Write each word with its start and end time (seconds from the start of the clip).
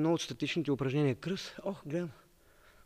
едно 0.00 0.14
от 0.14 0.20
статичните 0.20 0.70
упражнения 0.70 1.14
кръст. 1.14 1.56
Ох, 1.64 1.82
гледам, 1.86 2.10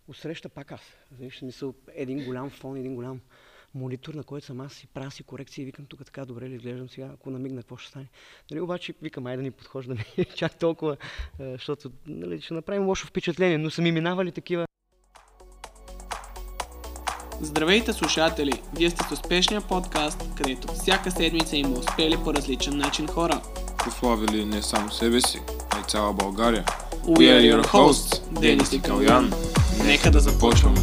усреща 0.08 0.48
пак 0.48 0.72
аз. 0.72 0.80
Виж, 1.20 1.42
мисъл, 1.42 1.74
един 1.94 2.24
голям 2.24 2.50
фон, 2.50 2.76
един 2.76 2.94
голям 2.94 3.20
монитор, 3.74 4.14
на 4.14 4.24
който 4.24 4.46
съм 4.46 4.60
аз 4.60 4.86
правя 4.94 5.10
си 5.10 5.22
корекции 5.22 5.62
и 5.62 5.64
викам 5.64 5.86
тук 5.86 6.04
така 6.04 6.24
добре 6.24 6.48
ли 6.48 6.54
изглеждам 6.54 6.88
сега, 6.88 7.10
ако 7.14 7.30
намигна, 7.30 7.62
какво 7.62 7.76
ще 7.76 7.90
стане. 7.90 8.08
Нали, 8.50 8.60
обаче 8.60 8.94
викам, 9.02 9.26
айде 9.26 9.36
да 9.36 9.42
ни 9.42 9.50
подхождаме 9.50 10.04
чак 10.36 10.58
толкова, 10.58 10.96
защото 11.40 11.90
нали, 12.06 12.40
ще 12.40 12.54
направим 12.54 12.86
лошо 12.86 13.06
впечатление, 13.06 13.58
но 13.58 13.70
са 13.70 13.82
ми 13.82 13.92
минавали 13.92 14.32
такива 14.32 14.66
Здравейте 17.40 17.92
слушатели! 17.92 18.62
Вие 18.76 18.90
сте 18.90 19.04
с 19.04 19.12
успешния 19.12 19.60
подкаст, 19.60 20.34
където 20.36 20.68
всяка 20.72 21.10
седмица 21.10 21.56
има 21.56 21.78
успели 21.78 22.16
по 22.24 22.34
различен 22.34 22.76
начин 22.76 23.06
хора. 23.06 23.42
Прославили 23.78 24.44
не 24.44 24.62
само 24.62 24.90
себе 24.90 25.20
си, 25.20 25.40
а 25.70 25.80
и 25.80 25.84
цяла 25.84 26.12
България. 26.12 26.64
We 27.06 27.28
are 27.28 27.40
your 27.40 27.66
hosts, 27.66 28.40
Денис 28.40 28.72
и 28.72 28.82
Калян. 28.82 29.30
Нека 29.86 30.10
да 30.10 30.20
започваме! 30.20 30.80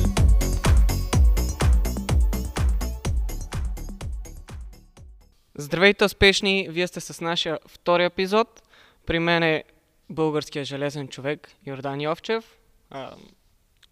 Здравейте 5.55 6.05
успешни! 6.05 6.67
Вие 6.69 6.87
сте 6.87 6.99
с 7.01 7.21
нашия 7.21 7.59
втори 7.67 8.03
епизод. 8.03 8.61
При 9.05 9.19
мен 9.19 9.43
е 9.43 9.63
българския 10.09 10.65
железен 10.65 11.07
човек 11.07 11.51
Йордан 11.65 12.01
Йовчев. 12.01 12.57
А, 12.89 13.15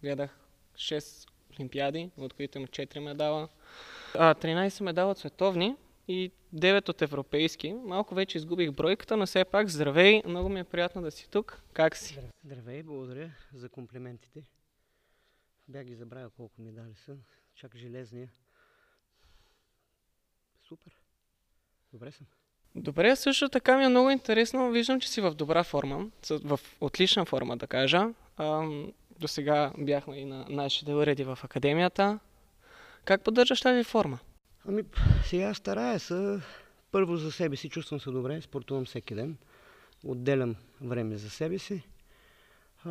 гледах 0.02 0.38
6 0.76 1.28
олимпиади, 1.58 2.10
от 2.18 2.32
които 2.32 2.58
има 2.58 2.66
4 2.66 2.98
медала. 2.98 3.48
А, 4.18 4.34
13 4.34 4.82
медала 4.82 5.10
от 5.10 5.18
световни 5.18 5.76
и 6.08 6.32
9 6.54 6.88
от 6.88 7.02
европейски. 7.02 7.72
Малко 7.72 8.14
вече 8.14 8.38
изгубих 8.38 8.72
бройката, 8.72 9.16
но 9.16 9.26
все 9.26 9.44
пак 9.44 9.68
здравей, 9.68 10.22
много 10.26 10.48
ми 10.48 10.60
е 10.60 10.64
приятно 10.64 11.02
да 11.02 11.10
си 11.10 11.28
тук. 11.30 11.62
Как 11.72 11.96
си? 11.96 12.18
Здравей, 12.44 12.82
благодаря 12.82 13.30
за 13.54 13.68
комплиментите. 13.68 14.42
Бях 15.68 15.84
ги 15.84 15.94
забравя 15.94 16.30
колко 16.30 16.62
медали 16.62 16.94
са. 16.94 17.16
Чак 17.54 17.76
железния. 17.76 18.28
Супер. 20.68 20.92
Добре 21.92 22.12
съм. 22.12 22.26
Добре, 22.74 23.16
също 23.16 23.48
така 23.48 23.78
ми 23.78 23.84
е 23.84 23.88
много 23.88 24.10
интересно. 24.10 24.70
Виждам, 24.70 25.00
че 25.00 25.08
си 25.08 25.20
в 25.20 25.34
добра 25.34 25.64
форма, 25.64 26.10
в 26.30 26.60
отлична 26.80 27.24
форма 27.24 27.56
да 27.56 27.66
кажа. 27.66 28.08
До 29.20 29.28
сега 29.28 29.72
бяхме 29.78 30.16
и 30.16 30.24
на 30.24 30.46
нашите 30.48 30.94
уреди 30.94 31.24
в 31.24 31.38
академията. 31.44 32.18
Как 33.04 33.22
поддържаш 33.24 33.60
тази 33.60 33.84
форма? 33.84 34.18
Ами, 34.68 34.84
сега 35.24 35.54
старая 35.54 35.98
се. 36.00 36.40
Първо 36.92 37.16
за 37.16 37.32
себе 37.32 37.56
си 37.56 37.68
чувствам 37.68 38.00
се 38.00 38.10
добре, 38.10 38.42
спортувам 38.42 38.84
всеки 38.84 39.14
ден. 39.14 39.36
Отделям 40.04 40.56
време 40.80 41.16
за 41.16 41.30
себе 41.30 41.58
си. 41.58 41.82
А, 42.84 42.90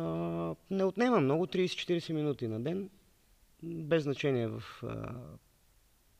не 0.70 0.84
отнема 0.84 1.20
много, 1.20 1.46
30-40 1.46 2.12
минути 2.12 2.48
на 2.48 2.60
ден. 2.60 2.90
Без 3.62 4.02
значение 4.02 4.48
в 4.48 4.62
а, 4.82 5.14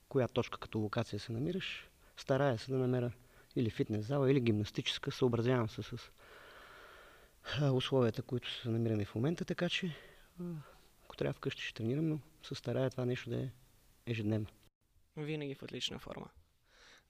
коя 0.08 0.28
точка 0.28 0.58
като 0.58 0.78
локация 0.78 1.18
се 1.18 1.32
намираш. 1.32 1.88
Старая 2.16 2.58
се 2.58 2.72
да 2.72 2.78
намеря 2.78 3.12
или 3.56 3.70
фитнес 3.70 4.06
зала, 4.06 4.30
или 4.30 4.40
гимнастическа. 4.40 5.10
Съобразявам 5.10 5.68
се 5.68 5.82
с 5.82 5.96
условията, 7.72 8.22
които 8.22 8.50
са 8.50 8.70
намираме 8.70 9.04
в 9.04 9.14
момента, 9.14 9.44
така 9.44 9.68
че 9.68 9.96
ако 11.04 11.16
трябва 11.16 11.32
вкъщи 11.32 11.62
ще 11.62 11.74
тренирам, 11.74 12.08
но 12.08 12.18
се 12.42 12.54
старая 12.54 12.90
това 12.90 13.04
нещо 13.04 13.30
да 13.30 13.40
е 13.40 13.48
ежедневно. 14.06 14.46
Винаги 15.24 15.54
в 15.54 15.62
отлична 15.62 15.98
форма. 15.98 16.26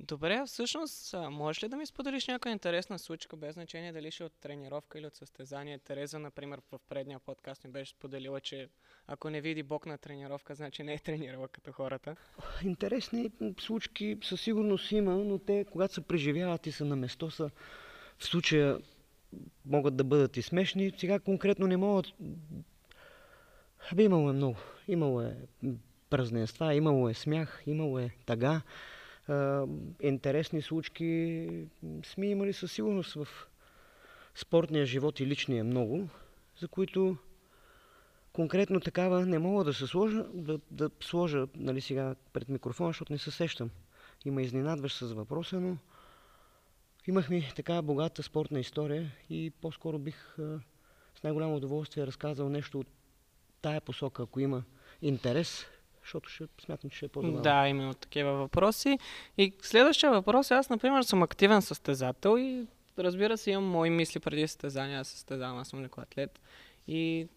Добре, 0.00 0.42
всъщност, 0.46 1.14
можеш 1.30 1.62
ли 1.62 1.68
да 1.68 1.76
ми 1.76 1.86
споделиш 1.86 2.26
някаква 2.26 2.50
интересна 2.50 2.98
случка, 2.98 3.36
без 3.36 3.54
значение 3.54 3.92
дали 3.92 4.10
ще 4.10 4.22
е 4.22 4.26
от 4.26 4.32
тренировка 4.40 4.98
или 4.98 5.06
от 5.06 5.16
състезание? 5.16 5.78
Тереза, 5.78 6.18
например, 6.18 6.60
в 6.72 6.78
предния 6.88 7.18
подкаст 7.18 7.64
ми 7.64 7.70
беше 7.70 7.90
споделила, 7.90 8.40
че 8.40 8.68
ако 9.06 9.30
не 9.30 9.40
види 9.40 9.62
Бог 9.62 9.86
на 9.86 9.98
тренировка, 9.98 10.54
значи 10.54 10.82
не 10.82 10.94
е 10.94 10.98
тренирала 10.98 11.48
като 11.48 11.72
хората. 11.72 12.16
Интересни 12.64 13.30
случки 13.60 14.18
със 14.22 14.40
сигурност 14.40 14.92
има, 14.92 15.14
но 15.16 15.38
те, 15.38 15.66
когато 15.72 15.94
се 15.94 16.00
преживяват 16.00 16.66
и 16.66 16.72
са 16.72 16.84
на 16.84 16.96
место, 16.96 17.30
са 17.30 17.50
в 18.18 18.24
случая 18.24 18.78
могат 19.64 19.96
да 19.96 20.04
бъдат 20.04 20.36
и 20.36 20.42
смешни. 20.42 20.92
Сега 20.98 21.18
конкретно 21.18 21.66
не 21.66 21.76
могат 21.76 22.06
Абе, 23.92 24.02
имало 24.02 24.30
е 24.30 24.32
много. 24.32 24.56
Имало 24.88 25.22
е 25.22 25.36
празненства, 26.10 26.74
имало 26.74 27.08
е 27.08 27.14
смях, 27.14 27.62
имало 27.66 27.98
е 27.98 28.10
тъга. 28.26 28.62
А, 29.28 29.66
интересни 30.00 30.62
случки 30.62 31.48
сме 32.04 32.26
имали 32.26 32.52
със 32.52 32.72
сигурност 32.72 33.14
в 33.14 33.28
спортния 34.34 34.86
живот 34.86 35.20
и 35.20 35.26
личния 35.26 35.64
много, 35.64 36.08
за 36.58 36.68
които 36.68 37.16
конкретно 38.32 38.80
такава 38.80 39.26
не 39.26 39.38
мога 39.38 39.64
да 39.64 39.74
се 39.74 39.86
сложа, 39.86 40.24
да, 40.34 40.60
да 40.70 40.90
сложа 41.00 41.46
нали, 41.56 41.80
сега 41.80 42.14
пред 42.32 42.48
микрофона, 42.48 42.88
защото 42.88 43.12
не 43.12 43.18
се 43.18 43.30
сещам. 43.30 43.70
Има 44.24 44.42
изненадваш 44.42 44.94
с 44.94 45.12
въпроса, 45.12 45.60
но 45.60 45.76
имахме 47.06 47.52
така 47.56 47.82
богата 47.82 48.22
спортна 48.22 48.60
история 48.60 49.12
и 49.30 49.50
по-скоро 49.60 49.98
бих 49.98 50.38
а, 50.38 50.60
с 51.14 51.22
най-голямо 51.22 51.56
удоволствие 51.56 52.06
разказал 52.06 52.48
нещо 52.48 52.78
от 52.78 52.86
тая 53.62 53.80
посока, 53.80 54.22
ако 54.22 54.40
има 54.40 54.62
интерес, 55.02 55.66
защото 56.02 56.30
ще 56.30 56.44
смятам, 56.64 56.90
че 56.90 56.96
ще 56.96 57.06
е 57.06 57.08
по-добре. 57.08 57.40
Да, 57.40 57.68
именно 57.68 57.94
такива 57.94 58.32
въпроси. 58.32 58.98
И 59.38 59.54
следващия 59.62 60.10
въпрос 60.10 60.50
е, 60.50 60.54
аз, 60.54 60.70
например, 60.70 61.02
съм 61.02 61.22
активен 61.22 61.62
състезател 61.62 62.38
и 62.38 62.66
разбира 62.98 63.38
се, 63.38 63.50
имам 63.50 63.64
мои 63.64 63.90
мисли 63.90 64.20
преди 64.20 64.48
състезания, 64.48 65.00
аз 65.00 65.08
състезавам, 65.08 65.58
аз 65.58 65.68
съм 65.68 65.82
леко 65.82 66.00
атлет. 66.00 66.40
И 66.88 67.28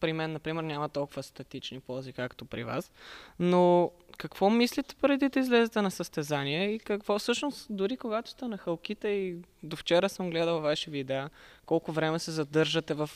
при 0.00 0.12
мен, 0.12 0.32
например, 0.32 0.62
няма 0.62 0.88
толкова 0.88 1.22
статични 1.22 1.80
ползи, 1.80 2.12
както 2.12 2.44
при 2.44 2.64
вас. 2.64 2.92
Но 3.38 3.92
какво 4.18 4.50
мислите 4.50 4.94
преди 5.00 5.28
да 5.28 5.40
излезете 5.40 5.82
на 5.82 5.90
състезание 5.90 6.70
и 6.70 6.78
какво 6.78 7.18
всъщност, 7.18 7.66
дори 7.70 7.96
когато 7.96 8.30
сте 8.30 8.48
на 8.48 8.58
халките 8.58 9.08
и 9.08 9.36
до 9.62 9.76
вчера 9.76 10.08
съм 10.08 10.30
гледал 10.30 10.60
ваши 10.60 10.90
видеа, 10.90 11.30
колко 11.66 11.92
време 11.92 12.18
се 12.18 12.30
задържате 12.30 12.94
в 12.94 13.10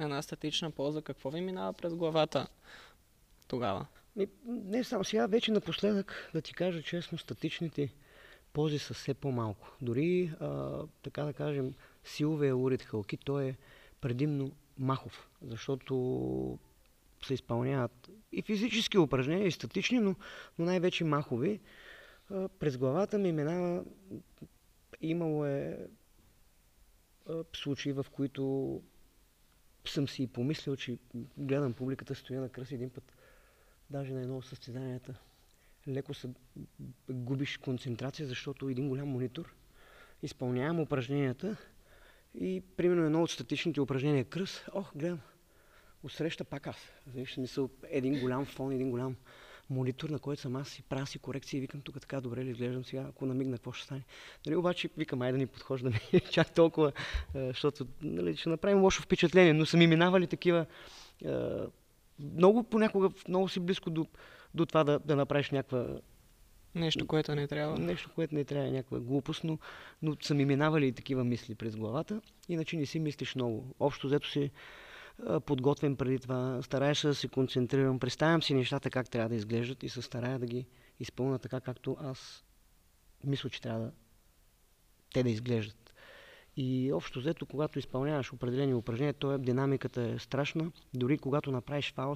една 0.00 0.22
статична 0.22 0.70
полза, 0.70 1.02
какво 1.02 1.30
ви 1.30 1.40
минава 1.40 1.72
през 1.72 1.94
главата 1.94 2.46
тогава? 3.48 3.86
Не, 4.46 4.84
само 4.84 5.04
сега, 5.04 5.26
вече 5.26 5.52
напоследък, 5.52 6.30
да 6.34 6.42
ти 6.42 6.54
кажа 6.54 6.82
честно, 6.82 7.18
статичните 7.18 7.94
пози 8.52 8.78
са 8.78 8.94
все 8.94 9.14
по-малко. 9.14 9.76
Дори, 9.82 10.32
а, 10.40 10.82
така 11.02 11.22
да 11.22 11.32
кажем, 11.32 11.74
силовия 12.04 12.56
уред 12.56 12.82
халки, 12.82 13.16
той 13.16 13.44
е 13.44 13.56
предимно 14.00 14.52
махов, 14.78 15.30
защото 15.42 16.58
се 17.26 17.34
изпълняват 17.34 18.10
и 18.32 18.42
физически 18.42 18.98
упражнения, 18.98 19.46
и 19.46 19.52
статични, 19.52 19.98
но, 20.00 20.14
но 20.58 20.64
най-вече 20.64 21.04
махови. 21.04 21.60
А, 22.30 22.48
през 22.48 22.76
главата 22.76 23.18
ми 23.18 23.32
минава, 23.32 23.84
имало 25.00 25.46
е 25.46 25.78
а, 27.28 27.44
случаи, 27.56 27.92
в 27.92 28.06
които 28.12 28.82
съм 29.84 30.08
си 30.08 30.22
и 30.22 30.26
помислил, 30.26 30.76
че 30.76 30.98
гледам 31.38 31.72
публиката, 31.72 32.14
стоя 32.14 32.40
на 32.40 32.48
кръст 32.48 32.72
един 32.72 32.90
път, 32.90 33.15
даже 33.90 34.12
на 34.12 34.20
едно 34.20 34.38
от 34.38 34.44
състезанията. 34.44 35.14
Леко 35.88 36.14
се 36.14 36.28
губиш 37.10 37.56
концентрация, 37.56 38.26
защото 38.26 38.68
един 38.68 38.88
голям 38.88 39.08
монитор 39.08 39.54
изпълнявам 40.22 40.80
упражненията 40.80 41.56
и 42.34 42.62
примерно 42.76 43.04
едно 43.04 43.22
от 43.22 43.30
статичните 43.30 43.80
упражнения 43.80 44.24
кръст, 44.24 44.68
ох, 44.72 44.96
гледам, 44.96 45.20
усреща 46.02 46.44
пак 46.44 46.66
аз. 46.66 46.76
Виж, 47.06 47.36
мисъл, 47.36 47.70
един 47.88 48.20
голям 48.20 48.44
фон, 48.44 48.72
един 48.72 48.90
голям 48.90 49.16
монитор, 49.70 50.10
на 50.10 50.18
който 50.18 50.42
съм 50.42 50.56
аз 50.56 50.78
и 50.78 50.82
правя 50.82 51.06
си 51.06 51.18
корекции 51.18 51.58
и 51.58 51.60
викам 51.60 51.80
тук 51.80 52.00
така 52.00 52.20
добре 52.20 52.44
ли 52.44 52.50
изглеждам 52.50 52.84
сега, 52.84 53.06
ако 53.08 53.26
намигна, 53.26 53.56
какво 53.56 53.72
ще 53.72 53.84
стане. 53.84 54.04
Нали, 54.46 54.56
обаче 54.56 54.88
викам, 54.96 55.22
айде 55.22 55.32
да 55.32 55.38
ни 55.38 55.46
подхождаме 55.46 56.00
чак 56.30 56.54
толкова, 56.54 56.92
защото 57.34 57.86
нали, 58.02 58.36
ще 58.36 58.48
направим 58.48 58.82
лошо 58.82 59.02
впечатление, 59.02 59.52
но 59.52 59.66
са 59.66 59.76
ми 59.76 59.86
минавали 59.86 60.26
такива 60.26 60.66
много 62.18 62.64
понякога, 62.64 63.10
много 63.28 63.48
си 63.48 63.60
близко 63.60 63.90
до, 63.90 64.06
до 64.54 64.66
това 64.66 64.84
да, 64.84 64.98
да 64.98 65.16
направиш 65.16 65.50
някаква 65.50 65.86
Нещо, 66.74 67.06
което 67.06 67.34
не 67.34 67.46
трябва. 67.46 67.78
Нещо, 67.78 68.10
което 68.14 68.34
не 68.34 68.44
трябва, 68.44 68.70
някаква 68.70 69.00
глупост, 69.00 69.44
но, 69.44 69.58
но 70.02 70.16
са 70.22 70.34
ми 70.34 70.44
минавали 70.44 70.86
и 70.86 70.92
такива 70.92 71.24
мисли 71.24 71.54
през 71.54 71.76
главата, 71.76 72.20
иначе 72.48 72.76
не 72.76 72.86
си 72.86 72.98
мислиш 72.98 73.34
много. 73.34 73.74
Общо 73.80 74.06
взето 74.06 74.28
си 74.28 74.50
подготвен 75.46 75.96
преди 75.96 76.18
това, 76.18 76.62
стараеш 76.62 76.98
се 76.98 77.06
да 77.06 77.14
се 77.14 77.28
концентрирам, 77.28 77.98
представям 77.98 78.42
си 78.42 78.54
нещата 78.54 78.90
как 78.90 79.10
трябва 79.10 79.28
да 79.28 79.34
изглеждат 79.34 79.82
и 79.82 79.88
се 79.88 80.02
старая 80.02 80.38
да 80.38 80.46
ги 80.46 80.66
изпълня 81.00 81.38
така, 81.38 81.60
както 81.60 81.96
аз 82.00 82.44
мисля, 83.24 83.50
че 83.50 83.62
трябва 83.62 83.80
да 83.80 83.92
те 85.14 85.22
да 85.22 85.30
изглеждат. 85.30 85.85
И 86.56 86.92
общо 86.92 87.20
взето, 87.20 87.46
когато 87.46 87.78
изпълняваш 87.78 88.32
определени 88.32 88.74
упражнения, 88.74 89.14
то 89.14 89.32
е, 89.32 89.38
динамиката 89.38 90.02
е 90.02 90.18
страшна. 90.18 90.72
Дори 90.94 91.18
когато 91.18 91.52
направиш 91.52 91.92
фаул, 91.92 92.14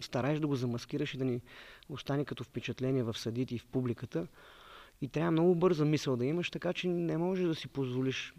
стараеш 0.00 0.40
да 0.40 0.46
го 0.46 0.56
замаскираш 0.56 1.14
и 1.14 1.18
да 1.18 1.24
ни 1.24 1.40
остане 1.88 2.24
като 2.24 2.44
впечатление 2.44 3.02
в 3.02 3.18
съдите 3.18 3.54
и 3.54 3.58
в 3.58 3.66
публиката. 3.66 4.26
И 5.00 5.08
трябва 5.08 5.30
много 5.30 5.54
бърза 5.54 5.84
мисъл 5.84 6.16
да 6.16 6.24
имаш, 6.24 6.50
така 6.50 6.72
че 6.72 6.88
не 6.88 7.16
можеш 7.16 7.46
да 7.46 7.54
си 7.54 7.68
позволиш 7.68 8.34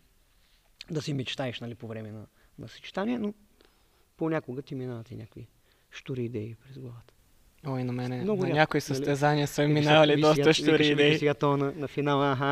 да 0.91 1.01
си 1.01 1.13
мечтаеш 1.13 1.59
нали, 1.59 1.75
по 1.75 1.87
време 1.87 2.11
на, 2.11 2.25
на 2.59 2.67
съчетание, 2.67 3.19
но 3.19 3.33
понякога 4.17 4.61
ти 4.61 4.75
минават 4.75 5.11
и 5.11 5.15
някакви 5.15 5.47
штури 5.91 6.23
идеи 6.23 6.55
през 6.55 6.79
главата. 6.79 7.13
Ой, 7.67 7.83
на 7.83 7.93
мене, 7.93 8.17
Много 8.17 8.43
на 8.43 8.49
някои 8.49 8.77
нали? 8.77 8.81
състезания 8.81 9.47
са 9.47 9.61
Виж, 9.63 9.73
минавали 9.73 10.21
доста 10.21 10.51
вика 10.51 10.83
идеи. 10.83 11.17
Сега 11.17 11.33
то 11.33 11.57
на, 11.57 11.73
на 11.75 11.87
финала, 11.87 12.31
аха, 12.31 12.45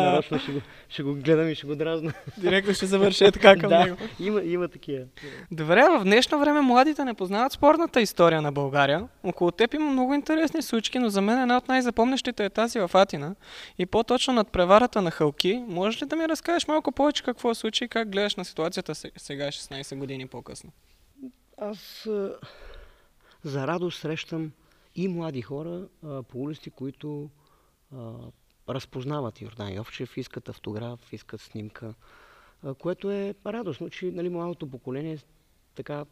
нарочно 0.00 0.38
ще 0.38 0.52
го, 0.52 0.60
ще 0.88 1.02
го 1.02 1.14
гледам 1.14 1.48
и 1.48 1.54
ще 1.54 1.66
го 1.66 1.74
дразна. 1.76 2.12
Директно 2.38 2.74
ще 2.74 2.86
завърши 2.86 3.24
е 3.24 3.32
така 3.32 3.56
към 3.56 3.68
да, 3.68 3.84
него. 3.84 3.96
има, 4.20 4.42
има 4.42 4.68
такива. 4.68 5.04
Добре, 5.50 5.82
в 5.90 6.04
днешно 6.04 6.38
време 6.38 6.60
младите 6.60 7.04
не 7.04 7.14
познават 7.14 7.52
спортната 7.52 8.00
история 8.00 8.42
на 8.42 8.52
България. 8.52 9.08
Около 9.22 9.50
теб 9.50 9.74
има 9.74 9.90
много 9.90 10.14
интересни 10.14 10.62
случки, 10.62 10.98
но 10.98 11.08
за 11.08 11.20
мен 11.20 11.38
една 11.38 11.56
от 11.56 11.68
най-запомнящите 11.68 12.44
е 12.44 12.50
тази 12.50 12.78
в 12.80 12.90
Атина. 12.94 13.34
И 13.78 13.86
по-точно 13.86 14.34
над 14.34 14.48
преварата 14.48 15.02
на 15.02 15.10
Халки. 15.10 15.64
Можеш 15.68 16.02
ли 16.02 16.06
да 16.06 16.16
ми 16.16 16.28
разкажеш 16.28 16.68
малко 16.68 16.92
повече 16.92 17.22
какво 17.22 17.54
се 17.54 17.60
случи 17.60 17.84
и 17.84 17.88
как 17.88 18.10
гледаш 18.10 18.36
на 18.36 18.44
ситуацията 18.44 18.94
се- 18.94 19.10
сега, 19.16 19.44
16 19.44 19.96
години 19.96 20.26
по-късно? 20.26 20.70
Аз 21.58 22.08
за 23.44 23.66
радост 23.66 24.00
срещам 24.00 24.52
и 24.94 25.08
млади 25.08 25.42
хора 25.42 25.88
а, 26.02 26.22
по 26.22 26.38
улиците, 26.38 26.70
които 26.70 27.30
а, 27.92 28.12
разпознават 28.68 29.40
Йордан 29.40 29.74
Йовчев, 29.74 30.16
искат 30.16 30.48
автограф, 30.48 31.12
искат 31.12 31.40
снимка, 31.40 31.94
а, 32.62 32.74
което 32.74 33.10
е 33.10 33.34
радостно, 33.46 33.90
че 33.90 34.10
нали, 34.10 34.28
младото 34.28 34.70
поколение 34.70 35.18
така 35.74 36.04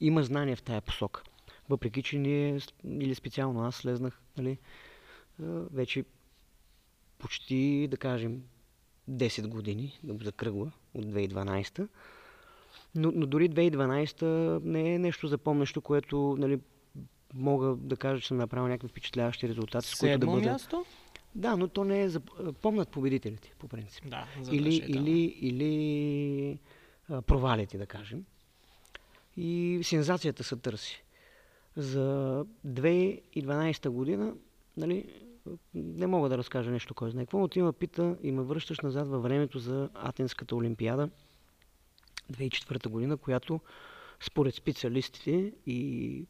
има 0.00 0.22
знание 0.22 0.56
в 0.56 0.62
тая 0.62 0.80
посока. 0.80 1.22
Въпреки, 1.68 2.02
че 2.02 2.18
ние, 2.18 2.60
или 2.84 3.14
специално 3.14 3.62
аз, 3.62 3.76
слезнах 3.76 4.20
нали, 4.36 4.58
вече 5.72 6.04
почти, 7.18 7.88
да 7.90 7.96
кажем, 7.96 8.42
10 9.10 9.48
години, 9.48 9.98
да 10.02 10.12
го 10.12 10.24
закръгла, 10.24 10.72
от 10.94 11.04
2012 11.04 11.88
но, 12.94 13.12
но 13.14 13.26
дори 13.26 13.50
2012 13.50 14.64
не 14.64 14.94
е 14.94 14.98
нещо 14.98 15.26
запомнящо, 15.26 15.80
което 15.80 16.36
нали, 16.38 16.60
мога 17.34 17.76
да 17.76 17.96
кажа, 17.96 18.20
че 18.20 18.28
съм 18.28 18.36
направил 18.36 18.68
някакви 18.68 18.88
впечатляващи 18.88 19.48
резултати, 19.48 19.88
с 19.88 19.94
които 19.94 20.18
да 20.18 20.26
бъда... 20.26 20.50
място? 20.50 20.84
Да, 21.34 21.56
но 21.56 21.68
то 21.68 21.84
не 21.84 22.02
е... 22.02 22.08
За... 22.08 22.20
Помнят 22.62 22.88
победителите, 22.88 23.52
по 23.58 23.68
принцип. 23.68 24.04
Да, 24.10 24.26
Или, 24.36 24.72
задължително. 24.72 25.08
или, 25.08 25.20
или 25.40 26.58
а, 27.08 27.22
провалите, 27.22 27.78
да 27.78 27.86
кажем. 27.86 28.24
И 29.36 29.80
сензацията 29.82 30.44
се 30.44 30.56
търси. 30.56 31.04
За 31.76 32.44
2012 32.66 33.88
година, 33.88 34.34
нали, 34.76 35.04
не 35.74 36.06
мога 36.06 36.28
да 36.28 36.38
разкажа 36.38 36.70
нещо, 36.70 36.94
кой 36.94 37.10
знае 37.10 37.24
какво, 37.24 37.38
но 37.38 37.48
ти 37.48 37.62
ме 37.62 37.72
пита 37.72 38.16
и 38.22 38.32
ме 38.32 38.42
връщаш 38.42 38.80
назад 38.80 39.08
във 39.08 39.22
времето 39.22 39.58
за 39.58 39.88
Атенската 39.94 40.56
олимпиада 40.56 41.08
2004 42.32 42.88
година, 42.88 43.16
която 43.16 43.60
според 44.20 44.54
специалистите 44.54 45.52
и, 45.66 46.24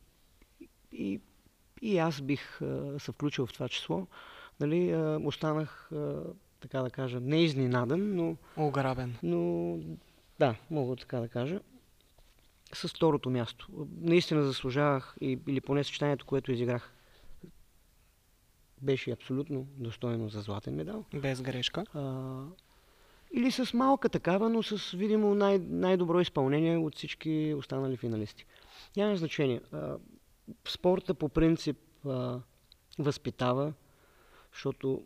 и, 0.92 1.20
и 1.82 1.98
аз 1.98 2.20
бих 2.20 2.62
а, 2.62 2.98
се 2.98 3.12
включил 3.12 3.46
в 3.46 3.52
това 3.52 3.68
число, 3.68 4.06
нали, 4.60 4.90
а, 4.90 5.20
останах, 5.24 5.92
а, 5.92 6.22
така 6.60 6.82
да 6.82 6.90
кажа, 6.90 7.20
не 7.20 7.44
изненадан, 7.44 8.16
но 8.16 8.36
Ограбен. 8.56 9.16
но 9.22 9.78
да, 10.38 10.54
мога 10.70 10.96
така 10.96 11.20
да 11.20 11.28
кажа. 11.28 11.60
С 12.74 12.88
второто 12.88 13.30
място. 13.30 13.68
Наистина 14.00 14.42
заслужавах, 14.42 15.16
и, 15.20 15.38
или 15.48 15.60
поне 15.60 15.84
съчетанието, 15.84 16.26
което 16.26 16.52
изиграх, 16.52 16.92
беше 18.82 19.10
абсолютно 19.10 19.66
достойно 19.76 20.28
за 20.28 20.40
златен 20.40 20.74
медал. 20.74 21.04
Без 21.14 21.42
грешка. 21.42 21.84
А, 21.94 22.42
или 23.32 23.50
с 23.50 23.74
малка 23.74 24.08
такава, 24.08 24.48
но 24.48 24.62
с 24.62 24.96
видимо 24.96 25.34
най- 25.34 25.58
най-добро 25.58 26.20
изпълнение 26.20 26.76
от 26.76 26.96
всички 26.96 27.54
останали 27.56 27.96
финалисти. 27.96 28.46
Няма 28.96 29.16
значение. 29.16 29.60
Спорта 30.68 31.14
по 31.14 31.28
принцип 31.28 31.76
възпитава, 32.98 33.72
защото 34.52 35.04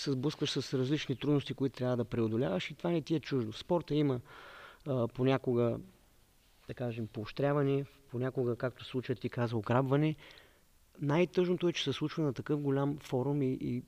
се 0.00 0.10
сблъскваш 0.10 0.50
с 0.50 0.74
различни 0.74 1.16
трудности, 1.16 1.54
които 1.54 1.78
трябва 1.78 1.96
да 1.96 2.04
преодоляваш 2.04 2.70
и 2.70 2.74
това 2.74 2.90
не 2.90 3.02
ти 3.02 3.14
е 3.14 3.20
чуждо. 3.20 3.52
Спорта 3.52 3.94
има 3.94 4.20
понякога, 5.14 5.78
да 6.68 6.74
кажем, 6.74 7.06
поощряване, 7.06 7.84
понякога, 8.10 8.56
както 8.56 8.84
се 8.84 8.90
случва, 8.90 9.14
ти 9.14 9.28
каза, 9.28 9.56
ограбване. 9.56 10.16
Най-тъжното 11.00 11.68
е, 11.68 11.72
че 11.72 11.84
се 11.84 11.92
случва 11.92 12.22
на 12.22 12.32
такъв 12.32 12.60
голям 12.60 12.98
форум 12.98 13.42
и, 13.42 13.58
и 13.60 13.82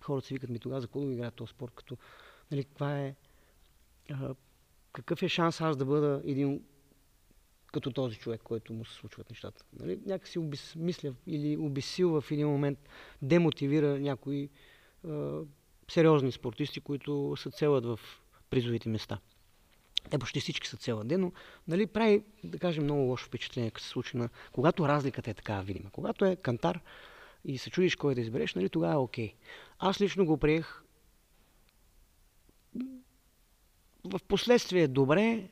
хората 0.00 0.26
си 0.26 0.34
викат 0.34 0.50
ми 0.50 0.58
тогава, 0.58 0.80
за 0.80 0.86
какво 0.86 1.00
да 1.00 1.12
играят 1.12 1.34
този 1.34 1.50
спорт, 1.50 1.72
като, 1.74 1.96
нали, 2.50 2.64
каква 2.64 3.00
е, 3.00 3.14
а, 4.10 4.34
какъв 4.92 5.22
е 5.22 5.28
шанс 5.28 5.60
аз 5.60 5.76
да 5.76 5.84
бъда 5.84 6.22
един 6.24 6.62
като 7.72 7.90
този 7.90 8.16
човек, 8.16 8.40
който 8.44 8.72
му 8.72 8.84
се 8.84 8.94
случват 8.94 9.30
нещата. 9.30 9.64
Нали? 9.80 9.98
Някакси 10.06 10.38
обезмисля 10.38 11.14
или 11.26 11.56
обесилва 11.56 12.20
в 12.20 12.30
един 12.30 12.48
момент, 12.48 12.78
демотивира 13.22 13.98
някои 13.98 14.48
а, 15.08 15.40
сериозни 15.90 16.32
спортисти, 16.32 16.80
които 16.80 17.34
се 17.38 17.50
целят 17.50 17.84
в 17.84 18.00
призовите 18.50 18.88
места. 18.88 19.18
Те 20.10 20.18
почти 20.18 20.40
всички 20.40 20.68
са 20.68 20.76
целят 20.76 21.08
ден, 21.08 21.20
но 21.20 21.32
нали, 21.68 21.86
прави, 21.86 22.22
да 22.44 22.58
кажем, 22.58 22.84
много 22.84 23.00
лошо 23.00 23.26
впечатление, 23.26 23.70
като 23.70 23.84
се 23.84 23.90
случи 23.90 24.16
на... 24.16 24.28
Когато 24.52 24.88
разликата 24.88 25.30
е 25.30 25.34
такава 25.34 25.62
видима. 25.62 25.90
Когато 25.90 26.24
е 26.24 26.36
кантар 26.36 26.80
и 27.44 27.58
се 27.58 27.70
чудиш 27.70 27.96
кой 27.96 28.14
да 28.14 28.20
избереш, 28.20 28.54
нали, 28.54 28.68
тогава 28.68 28.92
е 28.92 28.96
окей. 28.96 29.34
Аз 29.78 30.00
лично 30.00 30.26
го 30.26 30.38
приех 30.38 30.82
в 34.08 34.20
последствие 34.28 34.88
добре. 34.88 35.48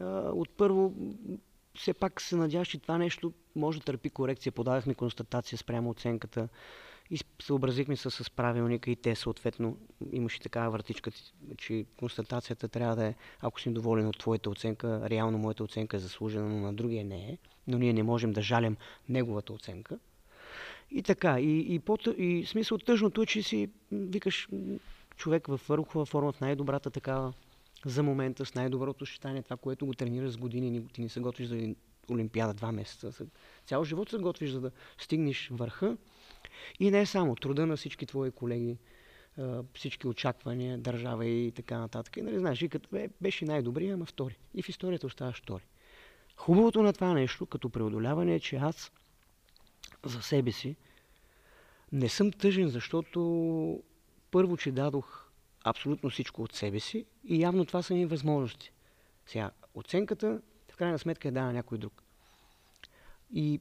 А, 0.00 0.04
от 0.20 0.50
първо, 0.50 0.94
все 1.74 1.94
пак 1.94 2.20
се 2.20 2.36
надяваш, 2.36 2.68
че 2.68 2.78
това 2.78 2.98
нещо 2.98 3.32
може 3.56 3.78
да 3.78 3.84
търпи 3.84 4.10
корекция. 4.10 4.52
Подадахме 4.52 4.94
констатация 4.94 5.58
спрямо 5.58 5.90
оценката 5.90 6.48
и 7.10 7.18
съобразихме 7.42 7.96
се 7.96 8.10
с 8.10 8.30
правилника 8.30 8.90
и 8.90 8.96
те 8.96 9.14
съответно 9.14 9.76
имаше 10.12 10.40
такава 10.40 10.70
вратичка, 10.70 11.10
че 11.58 11.84
констатацията 11.98 12.68
трябва 12.68 12.96
да 12.96 13.06
е, 13.06 13.14
ако 13.40 13.60
си 13.60 13.70
доволен 13.70 14.06
от 14.06 14.18
твоята 14.18 14.50
оценка, 14.50 15.10
реално 15.10 15.38
моята 15.38 15.64
оценка 15.64 15.96
е 15.96 16.00
заслужена, 16.00 16.48
но 16.48 16.60
на 16.60 16.74
другия 16.74 17.04
не 17.04 17.16
е. 17.16 17.38
Но 17.66 17.78
ние 17.78 17.92
не 17.92 18.02
можем 18.02 18.32
да 18.32 18.42
жалим 18.42 18.76
неговата 19.08 19.52
оценка. 19.52 19.98
И 20.90 21.02
така, 21.02 21.40
и, 21.40 21.74
и, 21.74 21.78
по, 21.78 21.98
и 22.16 22.46
смисъл 22.46 22.78
тъжното 22.78 23.22
е, 23.22 23.26
че 23.26 23.42
си 23.42 23.70
викаш 23.92 24.48
човек 25.16 25.46
във 25.46 25.68
върхова 25.68 26.06
форма, 26.06 26.32
в 26.32 26.40
най-добрата 26.40 26.90
такава 26.90 27.32
за 27.86 28.02
момента, 28.02 28.46
с 28.46 28.54
най-доброто 28.54 29.06
съчетание, 29.06 29.42
това, 29.42 29.56
което 29.56 29.86
го 29.86 29.94
тренираш 29.94 30.32
с 30.32 30.36
години, 30.36 30.70
ни- 30.70 30.88
ти 30.88 31.00
не 31.00 31.08
се 31.08 31.20
готвиш 31.20 31.48
за 31.48 31.74
Олимпиада 32.10 32.54
два 32.54 32.72
месеца. 32.72 33.26
Цял 33.66 33.84
живот 33.84 34.10
се 34.10 34.18
готвиш, 34.18 34.50
за 34.50 34.60
да 34.60 34.70
стигнеш 34.98 35.48
върха. 35.52 35.96
И 36.80 36.90
не 36.90 37.06
само 37.06 37.34
труда 37.36 37.66
на 37.66 37.76
всички 37.76 38.06
твои 38.06 38.30
колеги, 38.30 38.78
всички 39.74 40.06
очаквания, 40.08 40.78
държава 40.78 41.26
и 41.26 41.52
така 41.52 41.78
нататък. 41.78 42.16
И, 42.16 42.22
нали, 42.22 42.38
знаеш, 42.38 42.62
и 42.62 42.68
като 42.68 42.88
бе, 42.92 43.08
беше 43.20 43.44
най-добрия, 43.44 43.94
ама 43.94 44.04
втори. 44.04 44.38
И 44.54 44.62
в 44.62 44.68
историята 44.68 45.06
оставаш 45.06 45.42
втори. 45.42 45.64
Хубавото 46.36 46.82
на 46.82 46.92
това 46.92 47.12
нещо, 47.12 47.46
като 47.46 47.70
преодоляване 47.70 48.34
е, 48.34 48.40
че 48.40 48.56
аз 48.56 48.92
за 50.04 50.22
себе 50.22 50.52
си 50.52 50.76
не 51.92 52.08
съм 52.08 52.32
тъжен, 52.32 52.68
защото 52.68 53.82
първо, 54.30 54.56
че 54.56 54.72
дадох 54.72 55.23
абсолютно 55.64 56.10
всичко 56.10 56.42
от 56.42 56.52
себе 56.52 56.80
си 56.80 57.06
и 57.24 57.42
явно 57.42 57.64
това 57.64 57.82
са 57.82 57.94
ми 57.94 58.06
възможности. 58.06 58.72
Сега, 59.26 59.50
оценката 59.74 60.40
в 60.72 60.76
крайна 60.76 60.98
сметка 60.98 61.28
е 61.28 61.30
дана 61.30 61.52
някой 61.52 61.78
друг. 61.78 62.02
И 63.32 63.60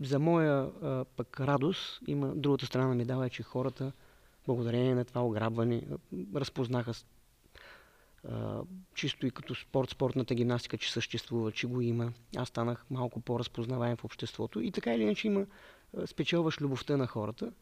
за 0.00 0.18
моя 0.18 0.70
а, 0.82 1.04
пък 1.16 1.40
радост 1.40 2.00
има 2.06 2.34
другата 2.36 2.66
страна 2.66 2.88
на 2.88 2.94
медала 2.94 3.26
е, 3.26 3.30
че 3.30 3.42
хората 3.42 3.92
благодарение 4.46 4.94
на 4.94 5.04
това 5.04 5.24
ограбване 5.24 5.82
разпознаха 6.34 6.92
а, 8.28 8.60
чисто 8.94 9.26
и 9.26 9.30
като 9.30 9.54
спорт, 9.54 9.90
спортната 9.90 10.34
гимнастика, 10.34 10.78
че 10.78 10.92
съществува, 10.92 11.52
че 11.52 11.66
го 11.66 11.80
има. 11.80 12.12
Аз 12.36 12.48
станах 12.48 12.84
малко 12.90 13.20
по-разпознаваем 13.20 13.96
в 13.96 14.04
обществото 14.04 14.60
и 14.60 14.72
така 14.72 14.94
или 14.94 15.02
иначе 15.02 15.26
има 15.26 15.46
спечелваш 16.06 16.60
любовта 16.60 16.96
на 16.96 17.06
хората 17.06 17.52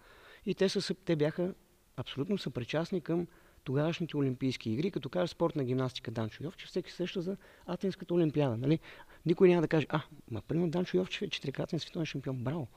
и 0.46 0.54
те, 0.54 0.68
са, 0.68 0.94
те 0.94 1.16
бяха 1.16 1.54
абсолютно 1.96 2.38
съпричастни 2.38 3.00
към 3.00 3.26
тогавашните 3.68 4.16
Олимпийски 4.16 4.70
игри, 4.70 4.90
като 4.90 5.08
кажа 5.08 5.28
спортна 5.28 5.64
гимнастика 5.64 6.10
Данчо 6.10 6.44
Йовчев, 6.44 6.68
всеки 6.68 6.92
сеща 6.92 7.22
за 7.22 7.36
Атенската 7.66 8.14
Олимпиада. 8.14 8.56
Нали? 8.56 8.78
Никой 9.26 9.48
няма 9.48 9.62
да 9.62 9.68
каже, 9.68 9.86
а, 9.88 10.02
ма 10.30 10.42
примерно 10.48 10.70
Данчо 10.70 10.96
Йовчев 10.96 11.22
е 11.22 11.30
четирикратен 11.30 11.78
световен 11.78 12.06
шампион. 12.06 12.36
Браво! 12.36 12.68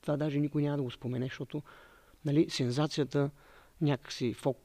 Това 0.00 0.16
даже 0.16 0.40
никой 0.40 0.62
няма 0.62 0.76
да 0.76 0.82
го 0.82 0.90
спомене, 0.90 1.24
защото 1.24 1.62
нали, 2.24 2.50
сензацията 2.50 3.30
някакси 3.80 4.34
фок, 4.34 4.58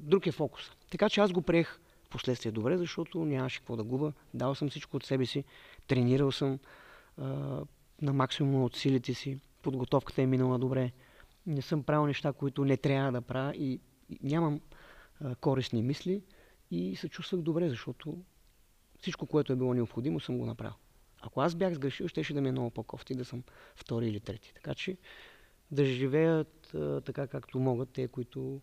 друг 0.00 0.26
е 0.26 0.32
фокус. 0.32 0.70
Така 0.90 1.08
че 1.08 1.20
аз 1.20 1.32
го 1.32 1.42
приех 1.42 1.80
в 2.04 2.08
последствие 2.08 2.52
добре, 2.52 2.78
защото 2.78 3.24
нямаше 3.24 3.58
какво 3.58 3.76
да 3.76 3.84
губа. 3.84 4.12
Дал 4.34 4.54
съм 4.54 4.70
всичко 4.70 4.96
от 4.96 5.04
себе 5.04 5.26
си, 5.26 5.44
тренирал 5.86 6.32
съм 6.32 6.58
на 8.02 8.12
максимум 8.12 8.64
от 8.64 8.76
силите 8.76 9.14
си, 9.14 9.38
подготовката 9.62 10.22
е 10.22 10.26
минала 10.26 10.58
добре. 10.58 10.92
Не 11.46 11.62
съм 11.62 11.82
правил 11.82 12.06
неща, 12.06 12.32
които 12.32 12.64
не 12.64 12.76
трябва 12.76 13.12
да 13.12 13.20
правя 13.20 13.54
и, 13.54 13.80
нямам 14.22 14.60
корисни 15.40 15.82
мисли 15.82 16.22
и 16.70 16.96
се 16.96 17.08
чувствах 17.08 17.42
добре, 17.42 17.68
защото 17.68 18.18
всичко, 19.00 19.26
което 19.26 19.52
е 19.52 19.56
било 19.56 19.74
необходимо, 19.74 20.20
съм 20.20 20.38
го 20.38 20.46
направил. 20.46 20.74
Ако 21.22 21.40
аз 21.40 21.54
бях 21.54 21.74
сгрешил, 21.74 22.08
щеше 22.08 22.34
да 22.34 22.40
ми 22.40 22.48
е 22.48 22.52
много 22.52 22.70
по-кофти 22.70 23.14
да 23.14 23.24
съм 23.24 23.42
втори 23.76 24.08
или 24.08 24.20
трети. 24.20 24.52
Така 24.54 24.74
че 24.74 24.96
да 25.70 25.84
живеят 25.84 26.74
а, 26.74 27.00
така 27.00 27.26
както 27.26 27.58
могат 27.58 27.88
те, 27.90 28.08
които 28.08 28.60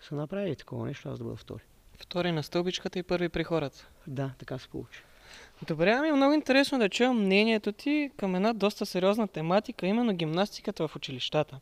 са 0.00 0.14
направили 0.14 0.56
такова 0.56 0.86
нещо, 0.86 1.08
аз 1.08 1.18
да 1.18 1.24
бъда 1.24 1.36
втори. 1.36 1.62
Втори 1.98 2.32
на 2.32 2.42
стълбичката 2.42 2.98
и 2.98 3.02
първи 3.02 3.28
при 3.28 3.44
хората. 3.44 3.88
Да, 4.06 4.34
така 4.38 4.58
се 4.58 4.68
получи. 4.68 5.02
Добре, 5.68 5.90
ами 5.90 6.12
много 6.12 6.34
интересно 6.34 6.78
да 6.78 6.88
чуя 6.88 7.12
мнението 7.12 7.72
ти 7.72 8.10
към 8.16 8.34
една 8.34 8.52
доста 8.52 8.86
сериозна 8.86 9.28
тематика, 9.28 9.86
именно 9.86 10.12
гимнастиката 10.12 10.88
в 10.88 10.96
училищата. 10.96 11.60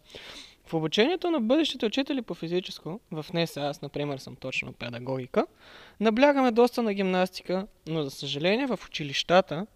В 0.66 0.74
обучението 0.74 1.30
на 1.30 1.40
бъдещите 1.40 1.86
учители 1.86 2.22
по 2.22 2.34
физическо, 2.34 3.00
в 3.10 3.26
НЕСА, 3.34 3.60
аз 3.60 3.82
например 3.82 4.18
съм 4.18 4.36
точно 4.36 4.72
педагогика, 4.72 5.46
наблягаме 6.00 6.50
доста 6.50 6.82
на 6.82 6.94
гимнастика, 6.94 7.66
но 7.88 8.02
за 8.02 8.10
съжаление 8.10 8.66
в 8.66 8.80
училищата 8.86 9.66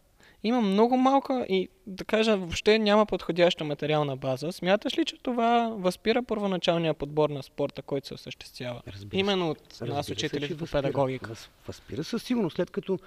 има 0.45 0.61
много 0.61 0.97
малка 0.97 1.47
и 1.49 1.69
да 1.87 2.05
кажа 2.05 2.37
въобще 2.37 2.79
няма 2.79 3.07
подходяща 3.07 3.65
материална 3.65 4.17
база. 4.17 4.53
Смяташ 4.53 4.99
ли, 4.99 5.05
че 5.05 5.17
това 5.23 5.75
възпира 5.79 6.23
първоначалния 6.23 6.95
подбор 6.95 7.31
на 7.31 7.43
спорта, 7.43 7.83
който 7.83 8.07
се 8.07 8.15
осъществява? 8.15 8.83
Разбира 8.87 9.17
се. 9.17 9.21
Именно 9.21 9.51
от 9.51 9.59
Разбира 9.71 9.95
нас 9.95 10.11
учителите 10.11 10.57
по 10.57 10.67
педагогика. 10.67 11.29
Въз, 11.29 11.51
възпира 11.67 12.05
със 12.05 12.23
сигурност, 12.23 12.57
след 12.57 12.71
като 12.71 12.99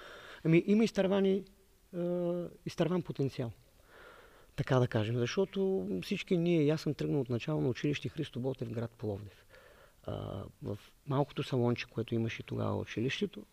ами, 0.45 0.63
има 0.67 0.83
изтървани, 0.83 1.33
е, 1.33 1.43
изтърван 2.65 3.01
потенциал. 3.01 3.51
Така 4.61 4.79
да 4.79 4.87
кажем, 4.87 5.17
защото 5.17 5.89
всички 6.03 6.37
ние, 6.37 6.69
аз 6.69 6.81
съм 6.81 6.93
тръгнал 6.93 7.21
от 7.21 7.29
начало 7.29 7.61
на 7.61 7.69
училище 7.69 8.09
Христо 8.09 8.39
Ботев 8.39 8.71
град 8.71 8.91
Пловдив. 8.91 9.45
А, 10.03 10.43
в 10.63 10.79
малкото 11.07 11.43
салонче, 11.43 11.85
което 11.85 12.15
имаше 12.15 12.43
тогава 12.43 12.77
училището, 12.77 13.45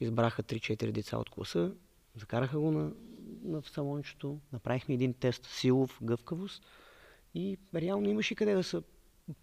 избраха 0.00 0.42
3-4 0.42 0.92
деца 0.92 1.18
от 1.18 1.30
класа, 1.30 1.72
закараха 2.14 2.58
го 2.58 2.70
на, 2.70 2.92
на 3.44 3.62
в 3.62 3.70
салончето, 3.70 4.38
направихме 4.52 4.94
един 4.94 5.14
тест 5.14 5.44
силов, 5.46 5.98
гъвкавост 6.02 6.62
и 7.34 7.58
реално 7.74 8.08
имаше 8.08 8.34
къде 8.34 8.54
да 8.54 8.62
се 8.62 8.80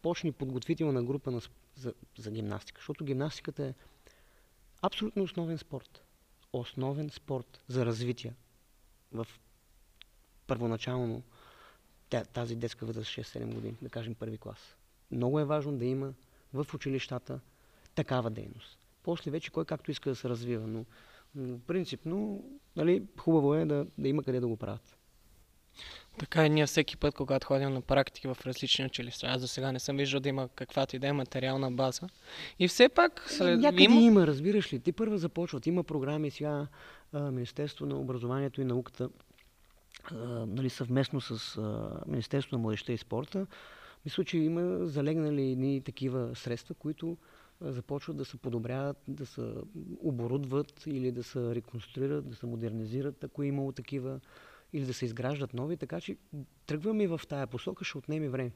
почне 0.01 0.31
подготвителна 0.31 1.03
група 1.03 1.31
на, 1.31 1.41
за, 1.75 1.93
за 2.17 2.31
гимнастика, 2.31 2.79
защото 2.79 3.05
гимнастиката 3.05 3.65
е 3.65 3.73
абсолютно 4.81 5.23
основен 5.23 5.57
спорт. 5.57 6.03
Основен 6.53 7.09
спорт 7.09 7.61
за 7.67 7.85
развитие 7.85 8.33
в 9.11 9.27
първоначално 10.53 11.21
тази 12.33 12.55
детска 12.55 12.85
възраст 12.85 13.09
6-7 13.09 13.53
години, 13.53 13.75
да 13.81 13.89
кажем 13.89 14.15
първи 14.15 14.37
клас. 14.37 14.75
Много 15.11 15.39
е 15.39 15.45
важно 15.45 15.77
да 15.77 15.85
има 15.85 16.13
в 16.53 16.73
училищата 16.73 17.39
такава 17.95 18.29
дейност. 18.29 18.77
После 19.03 19.31
вече 19.31 19.51
кой 19.51 19.65
както 19.65 19.91
иска 19.91 20.09
да 20.09 20.15
се 20.15 20.29
развива, 20.29 20.67
но, 20.67 20.85
но 21.35 21.59
принципно 21.59 22.43
нали, 22.75 23.03
хубаво 23.17 23.55
е 23.55 23.65
да, 23.65 23.85
да 23.97 24.07
има 24.07 24.23
къде 24.23 24.39
да 24.39 24.47
го 24.47 24.57
правят. 24.57 24.97
Така 26.17 26.45
и 26.45 26.49
ние 26.49 26.65
всеки 26.65 26.97
път, 26.97 27.15
когато 27.15 27.47
ходим 27.47 27.73
на 27.73 27.81
практики 27.81 28.27
в 28.27 28.37
различни 28.45 28.85
училища, 28.85 29.27
аз 29.27 29.41
до 29.41 29.47
сега 29.47 29.71
не 29.71 29.79
съм 29.79 29.97
виждал 29.97 30.19
да 30.19 30.29
има 30.29 30.49
каквато 30.55 30.95
и 30.95 30.99
да 30.99 31.07
е 31.07 31.13
материална 31.13 31.71
база. 31.71 32.09
И 32.59 32.67
все 32.67 32.89
пак, 32.89 33.25
след... 33.29 33.59
Някъде 33.59 33.83
има... 33.83 34.01
има... 34.01 34.27
разбираш 34.27 34.73
ли. 34.73 34.79
Те 34.79 34.91
първа 34.91 35.17
започват. 35.17 35.67
Има 35.67 35.83
програми 35.83 36.31
сега 36.31 36.67
а, 37.13 37.31
Министерство 37.31 37.85
на 37.85 37.95
образованието 37.99 38.61
и 38.61 38.65
науката 38.65 39.09
нали, 40.47 40.69
съвместно 40.69 41.21
с 41.21 41.61
Министерство 42.07 42.55
на 42.55 42.61
младеща 42.61 42.93
и 42.93 42.97
спорта. 42.97 43.47
Мисля, 44.05 44.25
че 44.25 44.37
има 44.37 44.87
залегнали 44.87 45.51
едни 45.51 45.81
такива 45.81 46.35
средства, 46.35 46.75
които 46.75 47.17
започват 47.61 48.17
да 48.17 48.25
се 48.25 48.37
подобряват, 48.37 48.97
да 49.07 49.25
се 49.25 49.53
оборудват 49.99 50.83
или 50.87 51.11
да 51.11 51.23
се 51.23 51.55
реконструират, 51.55 52.29
да 52.29 52.35
се 52.35 52.45
модернизират, 52.45 53.23
ако 53.23 53.43
е 53.43 53.47
имало 53.47 53.71
такива, 53.71 54.19
или 54.73 54.85
да 54.85 54.93
се 54.93 55.05
изграждат 55.05 55.53
нови. 55.53 55.77
Така 55.77 56.01
че 56.01 56.17
тръгваме 56.65 57.07
в 57.07 57.21
тая 57.29 57.47
посока, 57.47 57.85
ще 57.85 57.97
отнеме 57.97 58.29
време. 58.29 58.51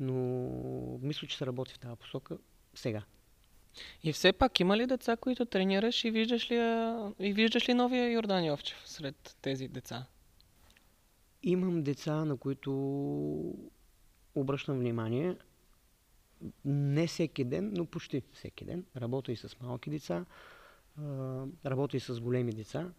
Но 0.00 0.14
мисля, 1.02 1.28
че 1.28 1.36
се 1.36 1.46
работи 1.46 1.74
в 1.74 1.78
тази 1.78 1.96
посока 1.96 2.38
сега. 2.74 3.02
И 4.02 4.12
все 4.12 4.32
пак 4.32 4.60
има 4.60 4.76
ли 4.76 4.86
деца, 4.86 5.16
които 5.16 5.46
тренираш 5.46 6.04
и 6.04 6.10
виждаш 6.10 6.50
ли, 6.50 6.56
и 7.18 7.32
виждаш 7.32 7.68
ли 7.68 7.74
новия 7.74 8.12
Йордан 8.12 8.44
Йовчев 8.44 8.82
сред 8.84 9.36
тези 9.42 9.68
деца? 9.68 10.06
Имам 11.42 11.82
деца, 11.82 12.24
на 12.24 12.36
които 12.36 12.72
обръщам 14.34 14.78
внимание. 14.78 15.36
Не 16.64 17.06
всеки 17.06 17.44
ден, 17.44 17.72
но 17.76 17.86
почти 17.86 18.22
всеки 18.32 18.64
ден. 18.64 18.84
Работя 18.96 19.32
и 19.32 19.36
с 19.36 19.60
малки 19.60 19.90
деца, 19.90 20.24
работя 21.66 21.96
и 21.96 22.00
с 22.00 22.20
големи 22.20 22.52
деца, 22.52 22.92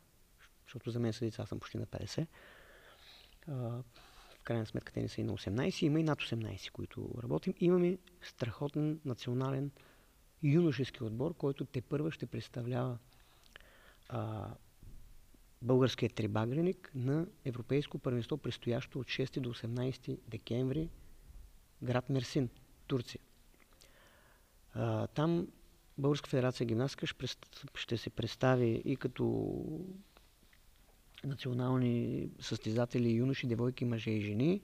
защото 0.66 0.92
за 0.92 1.00
мен 1.00 1.14
са 1.14 1.26
деца, 1.26 1.46
съм 1.46 1.60
почти 1.60 1.78
на 1.78 1.86
50. 1.86 2.28
А, 3.48 3.54
в 4.40 4.44
крайна 4.44 4.66
сметка 4.66 4.94
те 4.94 5.02
не 5.02 5.08
са 5.08 5.22
и 5.22 5.24
на 5.24 5.34
18, 5.34 5.84
има 5.84 6.00
и 6.00 6.04
над 6.04 6.20
18, 6.20 6.72
които 6.72 7.10
работим. 7.24 7.54
Имаме 7.60 7.98
страхотен 8.22 9.00
национален 9.06 9.72
юношески 10.44 11.04
отбор, 11.04 11.34
който 11.34 11.66
те 11.66 11.82
първа 11.82 12.12
ще 12.12 12.26
представлява 12.26 12.98
българският 15.62 16.14
трибагреник 16.14 16.92
на 16.96 17.28
Европейско 17.46 18.00
първенство, 18.00 18.38
предстоящо 18.38 19.00
от 19.00 19.08
6 19.08 19.40
до 19.40 19.54
18 19.54 20.20
декември, 20.28 20.90
град 21.84 22.10
Мерсин, 22.10 22.50
Турция. 22.88 23.22
А, 24.74 25.08
там 25.08 25.48
Българска 25.98 26.30
федерация 26.30 26.68
гимнастика 26.68 27.08
ще, 27.76 27.98
се 27.98 28.10
представи 28.10 28.82
и 28.86 28.96
като 28.96 29.56
национални 31.24 32.30
състезатели, 32.40 33.12
юноши, 33.12 33.48
девойки, 33.48 33.86
мъже 33.86 34.12
и 34.12 34.22
жени 34.22 34.62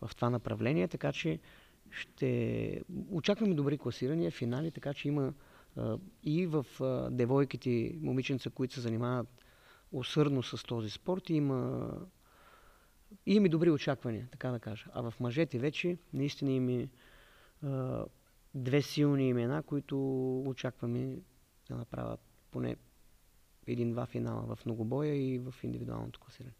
в 0.00 0.10
това 0.16 0.30
направление, 0.30 0.88
така 0.88 1.12
че 1.12 1.38
ще 1.90 2.82
очакваме 3.10 3.54
добри 3.54 3.78
класирания, 3.78 4.30
финали, 4.30 4.70
така 4.70 4.94
че 4.94 5.08
има 5.08 5.34
а, 5.76 5.98
и 6.24 6.46
в 6.46 6.66
а, 6.80 7.10
девойките 7.10 7.94
момиченца, 8.00 8.50
които 8.50 8.74
се 8.74 8.80
занимават 8.80 9.44
усърдно 9.92 10.42
с 10.42 10.62
този 10.62 10.90
спорт, 10.90 11.30
има, 11.30 11.90
има 13.26 13.46
и 13.46 13.50
добри 13.50 13.70
очаквания, 13.70 14.28
така 14.30 14.50
да 14.50 14.58
кажа. 14.58 14.86
А 14.92 15.10
в 15.10 15.20
мъжете 15.20 15.58
вече 15.58 15.98
наистина 16.12 16.52
има 16.52 16.86
а, 17.62 18.04
две 18.54 18.82
силни 18.82 19.28
имена, 19.28 19.62
които 19.62 19.96
очакваме 20.46 21.18
да 21.68 21.76
направят 21.76 22.20
поне 22.50 22.76
един-два 23.66 24.06
финала 24.06 24.56
в 24.56 24.66
многобоя 24.66 25.14
и 25.14 25.38
в 25.38 25.54
индивидуалното 25.62 26.20
класиране. 26.20 26.54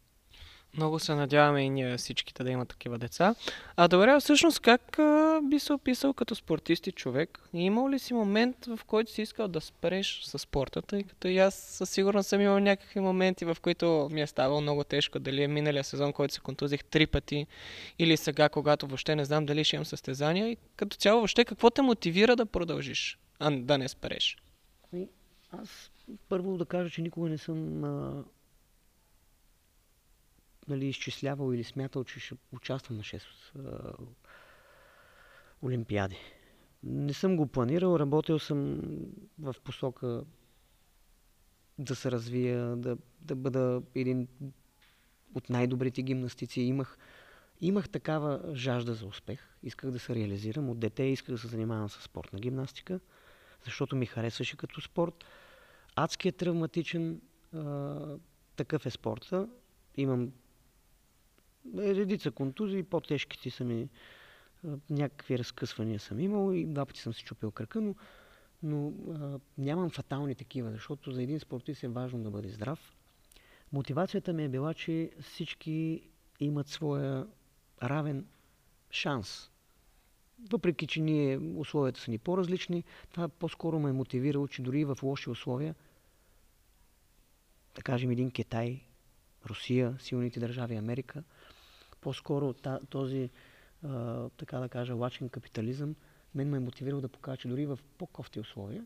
Много 0.77 0.99
се 0.99 1.15
надяваме 1.15 1.61
и 1.61 1.69
ние 1.69 1.97
всичките 1.97 2.43
да 2.43 2.51
имат 2.51 2.69
такива 2.69 2.97
деца. 2.97 3.35
А 3.75 3.87
добре, 3.87 4.19
всъщност 4.19 4.59
как 4.59 4.99
а, 4.99 5.41
би 5.43 5.59
се 5.59 5.73
описал 5.73 6.13
като 6.13 6.35
спортист 6.35 6.87
и 6.87 6.91
човек? 6.91 7.39
Имал 7.53 7.89
ли 7.89 7.99
си 7.99 8.13
момент, 8.13 8.65
в 8.65 8.79
който 8.87 9.11
си 9.11 9.21
искал 9.21 9.47
да 9.47 9.61
спреш 9.61 10.21
с 10.23 10.39
спорта, 10.39 10.81
тъй 10.81 11.03
като 11.03 11.27
и 11.27 11.37
аз 11.37 11.55
със 11.55 11.89
сигурност 11.89 12.29
съм 12.29 12.41
имал 12.41 12.59
някакви 12.59 12.99
моменти, 12.99 13.45
в 13.45 13.57
които 13.61 14.09
ми 14.11 14.21
е 14.21 14.27
ставало 14.27 14.61
много 14.61 14.83
тежко, 14.83 15.19
дали 15.19 15.43
е 15.43 15.47
миналия 15.47 15.83
сезон, 15.83 16.13
който 16.13 16.33
се 16.33 16.39
контузих 16.39 16.83
три 16.83 17.07
пъти, 17.07 17.47
или 17.99 18.17
сега, 18.17 18.49
когато 18.49 18.87
въобще 18.87 19.15
не 19.15 19.25
знам 19.25 19.45
дали 19.45 19.63
ще 19.63 19.75
имам 19.75 19.85
състезания. 19.85 20.51
И 20.51 20.57
като 20.75 20.97
цяло 20.97 21.19
въобще 21.19 21.45
какво 21.45 21.69
те 21.69 21.81
мотивира 21.81 22.35
да 22.35 22.45
продължиш, 22.45 23.19
а 23.39 23.51
да 23.51 23.77
не 23.77 23.87
спреш? 23.87 24.37
Ами, 24.93 25.07
Аз 25.51 25.91
първо 26.29 26.57
да 26.57 26.65
кажа, 26.65 26.89
че 26.89 27.01
никога 27.01 27.29
не 27.29 27.37
съм 27.37 27.83
а, 27.83 28.23
нали, 30.67 30.85
изчислявал 30.85 31.53
или 31.53 31.63
смятал, 31.63 32.03
че 32.03 32.19
ще 32.19 32.35
участвам 32.51 32.97
на 32.97 33.03
6 33.03 33.21
а, 33.55 33.93
олимпиади. 35.61 36.17
Не 36.83 37.13
съм 37.13 37.37
го 37.37 37.47
планирал, 37.47 37.99
работил 37.99 38.39
съм 38.39 38.81
в 39.39 39.55
посока 39.63 40.23
да 41.79 41.95
се 41.95 42.11
развия, 42.11 42.75
да, 42.75 42.97
да 43.21 43.35
бъда 43.35 43.81
един 43.95 44.27
от 45.35 45.49
най-добрите 45.49 46.01
гимнастици. 46.01 46.61
Имах, 46.61 46.97
имах 47.61 47.89
такава 47.89 48.55
жажда 48.55 48.93
за 48.93 49.05
успех. 49.05 49.47
Исках 49.63 49.91
да 49.91 49.99
се 49.99 50.15
реализирам. 50.15 50.69
От 50.69 50.79
дете 50.79 51.03
исках 51.03 51.35
да 51.35 51.37
се 51.37 51.47
занимавам 51.47 51.89
с 51.89 52.01
спортна 52.01 52.39
гимнастика, 52.39 52.99
защото 53.65 53.95
ми 53.95 54.05
харесваше 54.05 54.57
като 54.57 54.81
спорт. 54.81 55.25
Адски 55.95 56.27
е 56.27 56.31
травматичен, 56.31 57.21
а, 57.55 58.17
такъв 58.55 58.85
е 58.85 58.89
спорта. 58.89 59.49
Имам 59.97 60.31
редица 61.77 62.31
контузии, 62.31 62.83
по-тежките 62.83 63.49
са 63.49 63.63
ми 63.63 63.89
а, 64.67 64.77
някакви 64.89 65.39
разкъсвания 65.39 65.99
съм 65.99 66.19
имал 66.19 66.53
и 66.53 66.65
два 66.65 66.85
пъти 66.85 66.99
съм 66.99 67.13
си 67.13 67.23
чупил 67.23 67.51
кръка, 67.51 67.81
но, 67.81 67.95
но 68.63 68.93
а, 69.13 69.39
нямам 69.57 69.89
фатални 69.89 70.35
такива, 70.35 70.71
защото 70.71 71.11
за 71.11 71.23
един 71.23 71.39
спортист 71.39 71.83
е 71.83 71.87
важно 71.87 72.23
да 72.23 72.31
бъде 72.31 72.49
здрав. 72.49 72.95
Мотивацията 73.73 74.33
ми 74.33 74.43
е 74.43 74.49
била, 74.49 74.73
че 74.73 75.11
всички 75.21 76.01
имат 76.39 76.67
своя 76.67 77.27
равен 77.83 78.25
шанс. 78.91 79.51
Въпреки, 80.51 80.87
че 80.87 81.01
ние 81.01 81.37
условията 81.37 81.99
са 81.99 82.11
ни 82.11 82.17
по-различни, 82.17 82.83
това 83.11 83.29
по-скоро 83.29 83.79
ме 83.79 83.89
е 83.89 83.93
мотивирало, 83.93 84.47
че 84.47 84.61
дори 84.61 84.85
в 84.85 84.97
лоши 85.03 85.29
условия 85.29 85.75
да 87.75 87.81
кажем, 87.81 88.11
един 88.11 88.31
Китай, 88.31 88.81
Русия, 89.45 89.95
силните 89.99 90.39
държави, 90.39 90.75
Америка. 90.75 91.23
По-скоро 92.01 92.53
този, 92.89 93.29
така 94.37 94.59
да 94.59 94.69
кажа, 94.69 94.95
лачен 94.95 95.29
капитализъм 95.29 95.95
мен 96.35 96.49
ме 96.49 96.57
е 96.57 96.59
мотивирал 96.59 97.01
да 97.01 97.09
покажа, 97.09 97.37
че 97.37 97.47
дори 97.47 97.65
в 97.65 97.79
по-кофти 97.97 98.39
условия 98.39 98.85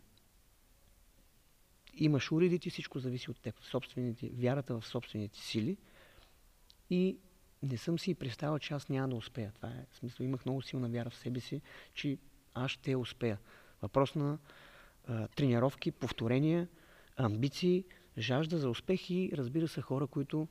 имаш 1.97 2.31
уредите, 2.31 2.69
всичко 2.69 2.99
зависи 2.99 3.31
от 3.31 3.39
теб, 3.39 3.63
собствените, 3.63 4.29
вярата 4.29 4.79
в 4.79 4.87
собствените 4.87 5.39
сили 5.39 5.77
и 6.89 7.17
не 7.63 7.77
съм 7.77 7.99
си 7.99 8.15
представил, 8.15 8.59
че 8.59 8.73
аз 8.73 8.89
няма 8.89 9.09
да 9.09 9.15
успея. 9.15 9.51
Това 9.55 9.69
е 9.69 9.85
в 9.91 9.95
смисъл. 9.95 10.23
Имах 10.23 10.45
много 10.45 10.61
силна 10.61 10.89
вяра 10.89 11.09
в 11.09 11.15
себе 11.15 11.39
си, 11.39 11.61
че 11.93 12.17
аз 12.53 12.71
ще 12.71 12.95
успея. 12.95 13.39
Въпрос 13.81 14.15
на 14.15 14.37
а, 15.07 15.27
тренировки, 15.27 15.91
повторения, 15.91 16.67
амбиции, 17.17 17.83
жажда 18.17 18.57
за 18.57 18.69
успех 18.69 19.09
и 19.09 19.31
разбира 19.33 19.67
се 19.67 19.81
хора, 19.81 20.07
които 20.07 20.47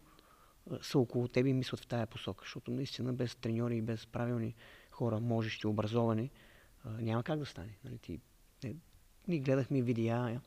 са 0.83 0.99
около 0.99 1.29
тебе 1.29 1.49
и 1.49 1.53
мислят 1.53 1.81
в 1.81 1.87
тая 1.87 2.07
посока. 2.07 2.45
Защото 2.45 2.71
наистина 2.71 3.13
без 3.13 3.37
треньори 3.37 3.77
и 3.77 3.83
без 3.83 4.07
правилни 4.07 4.55
хора, 4.91 5.21
можещи, 5.21 5.67
образовани, 5.67 6.31
няма 6.85 7.23
как 7.23 7.39
да 7.39 7.47
стане. 7.47 7.79
Нали, 7.85 7.99
ти, 7.99 8.21
не, 8.65 8.75
ние 9.29 9.39
гледахме 9.39 9.83
видеа, 9.83 10.41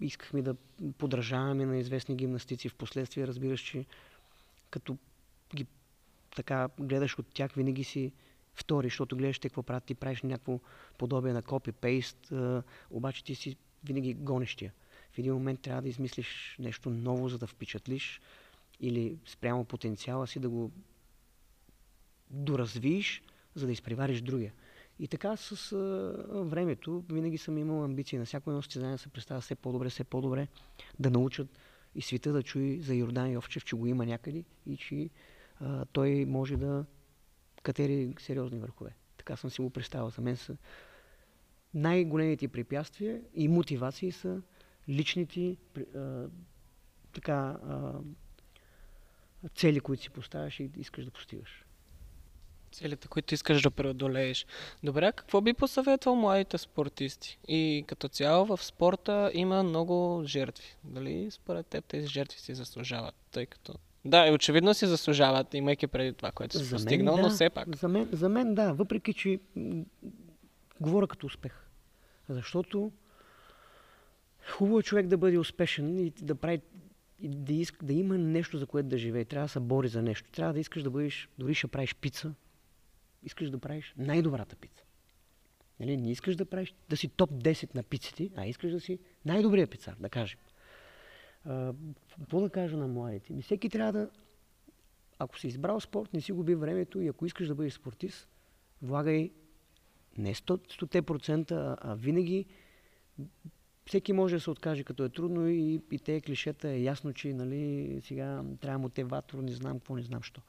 искахме 0.00 0.42
да 0.42 0.54
подражаваме 0.98 1.66
на 1.66 1.78
известни 1.78 2.16
гимнастици. 2.16 2.68
Впоследствие 2.68 3.26
разбираш, 3.26 3.60
че 3.60 3.86
като 4.70 4.96
ги 5.54 5.66
така 6.36 6.68
гледаш 6.78 7.18
от 7.18 7.26
тях, 7.26 7.52
винаги 7.52 7.84
си 7.84 8.12
втори, 8.54 8.86
защото 8.86 9.16
гледаш 9.16 9.38
те 9.38 9.48
какво 9.48 9.62
правят, 9.62 9.84
ти 9.84 9.94
правиш 9.94 10.22
някакво 10.22 10.60
подобие 10.98 11.32
на 11.32 11.42
копи-пейст, 11.42 12.32
обаче 12.90 13.24
ти 13.24 13.34
си 13.34 13.56
винаги 13.84 14.14
гонещия. 14.14 14.72
В 15.12 15.18
един 15.18 15.34
момент 15.34 15.60
трябва 15.60 15.82
да 15.82 15.88
измислиш 15.88 16.56
нещо 16.58 16.90
ново, 16.90 17.28
за 17.28 17.38
да 17.38 17.46
впечатлиш 17.46 18.20
или 18.82 19.18
спрямо 19.26 19.64
потенциала 19.64 20.26
си 20.26 20.40
да 20.40 20.48
го 20.48 20.72
доразвиеш, 22.30 23.22
за 23.54 23.66
да 23.66 23.72
изпревариш 23.72 24.20
другия. 24.20 24.52
И 24.98 25.08
така 25.08 25.36
с 25.36 25.72
а, 25.72 26.42
времето 26.44 27.04
винаги 27.12 27.38
съм 27.38 27.58
имал 27.58 27.84
амбиции 27.84 28.18
на 28.18 28.24
всяко 28.24 28.50
едно 28.50 28.62
състезание 28.62 28.94
да 28.94 28.98
се 28.98 29.08
представя 29.08 29.40
все 29.40 29.54
по-добре, 29.54 29.88
все 29.88 30.04
по-добре, 30.04 30.48
да 30.98 31.10
научат 31.10 31.58
и 31.94 32.02
света 32.02 32.32
да 32.32 32.42
чуи 32.42 32.80
за 32.80 32.94
Йордан 32.94 33.30
Йовчев, 33.30 33.64
че 33.64 33.76
го 33.76 33.86
има 33.86 34.06
някъде 34.06 34.44
и 34.66 34.76
че 34.76 35.10
а, 35.60 35.84
той 35.84 36.24
може 36.24 36.56
да 36.56 36.84
катери 37.62 38.14
сериозни 38.18 38.58
върхове. 38.58 38.94
Така 39.16 39.36
съм 39.36 39.50
си 39.50 39.60
го 39.60 39.70
представил. 39.70 40.10
За 40.10 40.22
мен 40.22 40.36
са 40.36 40.56
най-големите 41.74 42.48
препятствия 42.48 43.22
и 43.34 43.48
мотивации 43.48 44.12
са 44.12 44.42
личните 44.88 45.56
а, 45.96 46.26
така, 47.12 47.58
а, 47.66 47.92
цели, 49.48 49.80
които 49.80 50.02
си 50.02 50.10
поставяш 50.10 50.60
и 50.60 50.70
искаш 50.76 51.04
да 51.04 51.10
постигаш. 51.10 51.64
Целите, 52.72 53.08
които 53.08 53.34
искаш 53.34 53.62
да 53.62 53.70
преодолееш. 53.70 54.46
Добре, 54.82 55.12
какво 55.12 55.40
би 55.40 55.52
посъветвал 55.52 56.16
младите 56.16 56.58
спортисти? 56.58 57.38
И 57.48 57.84
като 57.86 58.08
цяло 58.08 58.46
в 58.46 58.64
спорта 58.64 59.30
има 59.34 59.62
много 59.62 60.22
жертви. 60.26 60.76
Дали 60.84 61.30
според 61.30 61.66
теб 61.66 61.84
тези 61.84 62.06
жертви 62.06 62.38
си 62.38 62.54
заслужават? 62.54 63.14
Тъй 63.30 63.46
като 63.46 63.74
да, 64.04 64.26
и 64.26 64.30
очевидно 64.30 64.74
си 64.74 64.86
заслужават, 64.86 65.54
имайки 65.54 65.86
преди 65.86 66.12
това, 66.12 66.32
което 66.32 66.58
си 66.58 66.70
постигнал, 66.70 67.16
да, 67.16 67.22
но 67.22 67.30
все 67.30 67.50
пак. 67.50 67.76
За 67.76 67.88
мен, 67.88 68.08
за 68.12 68.28
мен 68.28 68.54
да, 68.54 68.72
въпреки 68.72 69.14
че 69.14 69.38
говоря 70.80 71.06
като 71.06 71.26
успех. 71.26 71.52
Защото 72.28 72.92
хубаво 74.50 74.78
е 74.78 74.82
човек 74.82 75.06
да 75.06 75.16
бъде 75.16 75.38
успешен 75.38 75.98
и 75.98 76.10
да 76.10 76.34
прави 76.34 76.60
да, 77.28 77.52
иска, 77.52 77.86
да 77.86 77.92
има 77.92 78.18
нещо, 78.18 78.58
за 78.58 78.66
което 78.66 78.88
да 78.88 78.98
живее. 78.98 79.24
Трябва 79.24 79.44
да 79.44 79.48
се 79.48 79.60
бори 79.60 79.88
за 79.88 80.02
нещо. 80.02 80.30
Трябва 80.30 80.52
да 80.52 80.60
искаш 80.60 80.82
да 80.82 80.90
бъдеш, 80.90 81.28
дори 81.38 81.54
ще 81.54 81.66
правиш 81.66 81.94
пица, 81.94 82.34
искаш 83.22 83.50
да 83.50 83.58
правиш 83.58 83.94
най-добрата 83.98 84.56
пица. 84.56 84.84
Нали? 85.80 85.96
Не 85.96 86.10
искаш 86.10 86.36
да 86.36 86.44
правиш, 86.44 86.74
да 86.88 86.96
си 86.96 87.08
топ 87.08 87.30
10 87.30 87.74
на 87.74 87.82
пиците, 87.82 88.30
а 88.36 88.46
искаш 88.46 88.72
да 88.72 88.80
си 88.80 88.98
най-добрия 89.24 89.66
пицар, 89.66 89.96
да 90.00 90.08
кажем. 90.08 90.38
Какво 92.18 92.40
да 92.40 92.50
кажа 92.50 92.76
на 92.76 92.88
младите? 92.88 93.32
Ми 93.32 93.42
всеки 93.42 93.68
трябва 93.68 93.92
да, 93.92 94.10
ако 95.18 95.38
си 95.38 95.46
избрал 95.48 95.80
спорт, 95.80 96.12
не 96.12 96.20
си 96.20 96.32
губи 96.32 96.54
времето 96.54 97.00
и 97.00 97.08
ако 97.08 97.26
искаш 97.26 97.48
да 97.48 97.54
бъдеш 97.54 97.72
спортист, 97.72 98.28
влагай 98.82 99.32
не 100.18 100.34
100%, 100.34 101.02
100% 101.02 101.76
а 101.80 101.94
винаги 101.94 102.46
всеки 103.86 104.12
може 104.12 104.34
да 104.34 104.40
се 104.40 104.50
откаже, 104.50 104.84
като 104.84 105.04
е 105.04 105.08
трудно 105.08 105.48
и, 105.48 105.80
и 105.90 105.98
те 105.98 106.20
клишета 106.20 106.68
е 106.68 106.82
ясно, 106.82 107.12
че 107.12 107.32
нали, 107.32 108.00
сега 108.04 108.44
трябва 108.60 108.78
мотиватор, 108.78 109.38
не 109.38 109.52
знам 109.52 109.78
какво, 109.78 109.96
не 109.96 110.02
знам 110.02 110.22
що. 110.22 110.40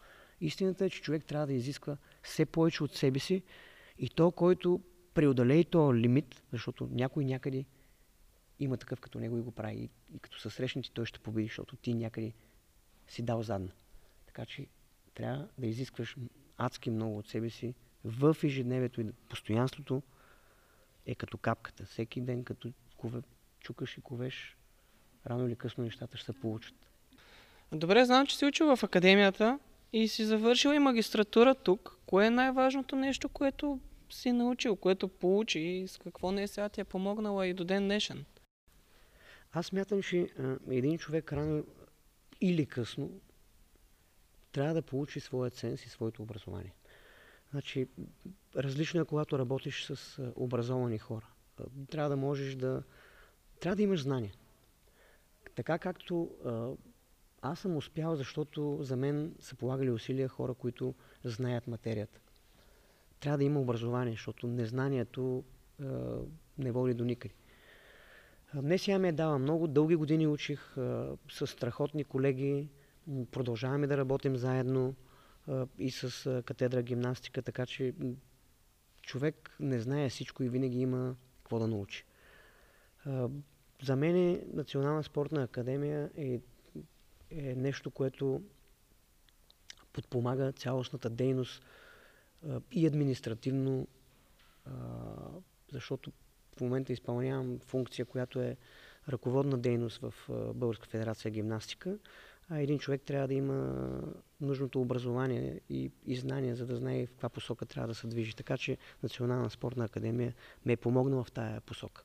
Истината 0.41 0.85
е, 0.85 0.89
че 0.89 1.01
човек 1.01 1.25
трябва 1.25 1.47
да 1.47 1.53
изисква 1.53 1.97
все 2.23 2.45
повече 2.45 2.83
от 2.83 2.95
себе 2.95 3.19
си 3.19 3.43
и 3.97 4.09
то, 4.09 4.31
който 4.31 4.81
преодолее 5.13 5.63
този 5.63 5.99
лимит, 5.99 6.43
защото 6.51 6.89
някой 6.91 7.25
някъде 7.25 7.65
има 8.59 8.77
такъв 8.77 8.99
като 9.01 9.19
него 9.19 9.37
и 9.37 9.41
го 9.41 9.51
прави. 9.51 9.75
И, 9.75 9.89
и 10.15 10.19
като 10.19 10.39
са 10.39 10.49
срещнати, 10.49 10.91
той 10.91 11.05
ще 11.05 11.19
победи, 11.19 11.47
защото 11.47 11.75
ти 11.75 11.93
някъде 11.93 12.33
си 13.07 13.21
дал 13.21 13.43
задна. 13.43 13.71
Така 14.25 14.45
че 14.45 14.67
трябва 15.13 15.47
да 15.57 15.67
изискваш 15.67 16.17
адски 16.57 16.89
много 16.89 17.17
от 17.17 17.27
себе 17.27 17.49
си 17.49 17.75
в 18.03 18.37
ежедневието 18.43 19.01
и 19.01 19.11
постоянството 19.29 20.03
е 21.05 21.15
като 21.15 21.37
капката. 21.37 21.85
Всеки 21.85 22.21
ден, 22.21 22.43
като 22.43 22.73
кове, 23.03 23.21
чукаш 23.59 23.97
и 23.97 24.01
ковеш, 24.01 24.57
рано 25.27 25.47
или 25.47 25.55
късно 25.55 25.83
нещата 25.83 26.17
ще 26.17 26.25
се 26.25 26.39
получат. 26.39 26.75
Добре, 27.71 28.05
знам, 28.05 28.27
че 28.27 28.37
си 28.37 28.45
учил 28.45 28.75
в 28.75 28.83
академията 28.83 29.59
и 29.93 30.07
си 30.07 30.25
завършил 30.25 30.69
и 30.69 30.79
магистратура 30.79 31.55
тук. 31.55 31.97
Кое 32.05 32.25
е 32.25 32.29
най-важното 32.29 32.95
нещо, 32.95 33.29
което 33.29 33.79
си 34.09 34.31
научил, 34.31 34.75
което 34.75 35.07
получи 35.07 35.59
и 35.59 35.87
с 35.87 35.97
какво 35.97 36.31
не 36.31 36.43
е 36.43 36.47
сега 36.47 36.69
ти 36.69 36.81
е 36.81 36.83
помогнала 36.83 37.47
и 37.47 37.53
до 37.53 37.63
ден 37.63 37.83
днешен? 37.83 38.25
Аз 39.51 39.71
мятам, 39.71 40.01
че 40.01 40.29
а, 40.39 40.57
един 40.69 40.97
човек 40.97 41.33
рано 41.33 41.63
или 42.41 42.65
късно 42.65 43.11
трябва 44.51 44.73
да 44.73 44.81
получи 44.81 45.19
своя 45.19 45.49
ценз 45.51 45.85
и 45.85 45.89
своето 45.89 46.21
образование. 46.21 46.73
Значи, 47.51 47.87
различно 48.55 49.01
е, 49.01 49.05
когато 49.05 49.39
работиш 49.39 49.85
с 49.85 50.21
образовани 50.35 50.97
хора. 50.97 51.25
Трябва 51.91 52.09
да 52.09 52.17
можеш 52.17 52.55
да... 52.55 52.83
Трябва 53.59 53.75
да 53.75 53.83
имаш 53.83 54.01
знания. 54.03 54.33
Така 55.55 55.79
както 55.79 56.31
аз 57.41 57.59
съм 57.59 57.77
успял, 57.77 58.15
защото 58.15 58.77
за 58.81 58.95
мен 58.95 59.35
са 59.39 59.55
полагали 59.55 59.91
усилия 59.91 60.27
хора, 60.27 60.53
които 60.53 60.95
знаят 61.23 61.67
материята. 61.67 62.19
Трябва 63.19 63.37
да 63.37 63.43
има 63.43 63.59
образование, 63.61 64.13
защото 64.13 64.47
незнанието 64.47 65.43
а, 65.81 65.85
не 66.57 66.71
води 66.71 66.93
до 66.93 67.03
никъде. 67.05 67.33
Днес 68.55 68.81
сега 68.81 68.99
ми 68.99 69.07
е 69.07 69.11
дава 69.11 69.39
много. 69.39 69.67
Дълги 69.67 69.95
години 69.95 70.27
учих 70.27 70.77
а, 70.77 71.17
с 71.31 71.47
страхотни 71.47 72.03
колеги. 72.03 72.67
Продължаваме 73.31 73.87
да 73.87 73.97
работим 73.97 74.35
заедно 74.37 74.95
а, 75.47 75.67
и 75.77 75.91
с 75.91 76.43
катедра 76.45 76.81
гимнастика, 76.81 77.41
така 77.41 77.65
че 77.65 77.93
човек 79.01 79.55
не 79.59 79.79
знае 79.79 80.09
всичко 80.09 80.43
и 80.43 80.49
винаги 80.49 80.79
има 80.79 81.15
какво 81.53 81.59
да 81.59 81.67
научи. 81.67 82.05
За 83.83 83.95
мен 83.95 84.41
Национална 84.53 85.03
спортна 85.03 85.43
академия 85.43 86.09
е, 86.17 86.39
е 87.31 87.55
нещо, 87.55 87.91
което 87.91 88.41
подпомага 89.93 90.51
цялостната 90.51 91.09
дейност 91.09 91.65
и 92.71 92.87
административно, 92.87 93.87
защото 95.71 96.11
в 96.57 96.61
момента 96.61 96.93
изпълнявам 96.93 97.59
функция, 97.59 98.05
която 98.05 98.41
е 98.41 98.57
ръководна 99.09 99.57
дейност 99.57 100.01
в 100.01 100.13
Българска 100.53 100.87
федерация 100.87 101.31
гимнастика, 101.31 101.97
а 102.49 102.59
един 102.59 102.79
човек 102.79 103.01
трябва 103.01 103.27
да 103.27 103.33
има 103.33 104.01
нужното 104.41 104.81
образование 104.81 105.61
и, 105.69 105.91
и 106.05 106.15
знание, 106.15 106.55
за 106.55 106.65
да 106.65 106.75
знае 106.75 107.05
в 107.05 107.09
каква 107.09 107.29
посока 107.29 107.65
трябва 107.65 107.87
да 107.87 107.95
се 107.95 108.07
движи. 108.07 108.35
Така 108.35 108.57
че 108.57 108.77
Национална 109.03 109.49
спортна 109.49 109.85
академия 109.85 110.33
ме 110.65 110.73
е 110.73 110.77
помогнала 110.77 111.23
в 111.23 111.31
тая 111.31 111.61
посока. 111.61 112.03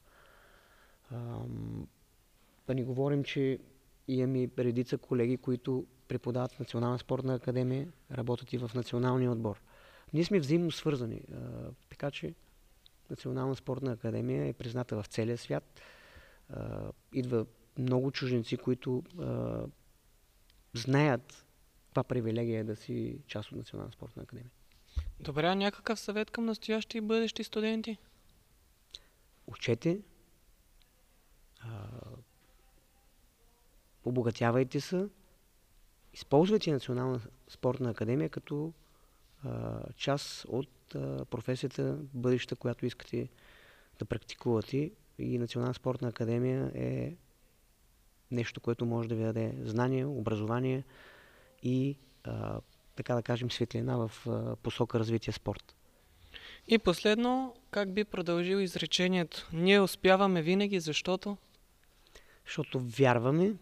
да 2.67 2.75
ни 2.75 2.85
говорим, 2.85 3.25
че 3.25 3.59
имаме 4.09 4.49
редица 4.59 4.99
колеги, 4.99 5.37
които 5.37 5.87
преподават 6.09 6.53
в 6.53 6.59
Национална 6.59 6.99
спортна 6.99 7.35
академия, 7.35 7.89
работят 8.13 8.53
и 8.53 8.59
в 8.59 8.71
националния 8.75 9.31
отбор. 9.31 9.61
Ние 10.13 10.25
сме 10.25 10.41
взаимно 10.41 10.71
свързани, 10.71 11.23
а, 11.33 11.37
така 11.91 12.11
че 12.11 12.35
Национална 13.11 13.57
спортна 13.57 13.93
академия 13.93 14.47
е 14.47 14.53
призната 14.53 15.03
в 15.03 15.07
целия 15.07 15.39
свят. 15.39 15.81
А, 16.51 16.91
идва 17.13 17.47
много 17.79 18.11
чужденци, 18.11 18.57
които 18.57 19.03
а, 19.19 19.65
знаят 20.75 21.45
каква 21.89 22.05
привилегия 22.05 22.61
е 22.61 22.65
да 22.65 22.77
си 22.77 23.19
част 23.27 23.53
от 23.53 23.59
Национална 23.59 23.93
спортна 23.93 24.23
академия. 24.23 24.51
Добре, 25.21 25.47
а 25.47 25.55
някакъв 25.55 26.01
съвет 26.01 26.31
към 26.31 26.45
настоящи 26.45 26.99
и 26.99 27.01
бъдещи 27.01 27.45
студенти? 27.45 27.99
Учете. 29.47 30.01
А, 31.61 31.89
обогатявайте 34.05 34.81
се, 34.81 35.09
използвайте 36.15 36.73
Национална 36.73 37.21
спортна 37.49 37.91
академия 37.91 38.29
като 38.29 38.73
а, 39.45 39.81
част 39.97 40.45
от 40.45 40.95
а, 40.95 41.25
професията 41.25 41.99
бъдеща, 42.15 42.57
която 42.57 42.87
искате 42.87 43.29
да 43.99 44.05
практикувате. 44.05 44.91
И 45.19 45.39
Национална 45.39 45.75
спортна 45.75 46.09
академия 46.09 46.73
е 46.75 47.17
нещо, 48.31 48.61
което 48.61 48.87
може 48.87 49.09
да 49.09 49.15
ви 49.15 49.23
даде 49.25 49.55
знание, 49.63 50.07
образование 50.07 50.85
и 51.63 51.97
а, 52.25 52.61
така 52.97 53.15
да 53.15 53.23
кажем 53.23 53.51
светлина 53.51 53.97
в 53.97 54.11
а, 54.29 54.57
посока 54.57 54.99
развитие 54.99 55.33
спорт. 55.33 55.75
И 56.69 56.79
последно, 56.79 57.55
как 57.71 57.93
би 57.93 58.05
продължил 58.05 58.57
изречението? 58.57 59.49
Ние 59.53 59.81
успяваме 59.81 60.43
винаги, 60.43 60.81
защото 60.81 61.37
Защото 62.47 62.81
вярваме, 62.81 63.55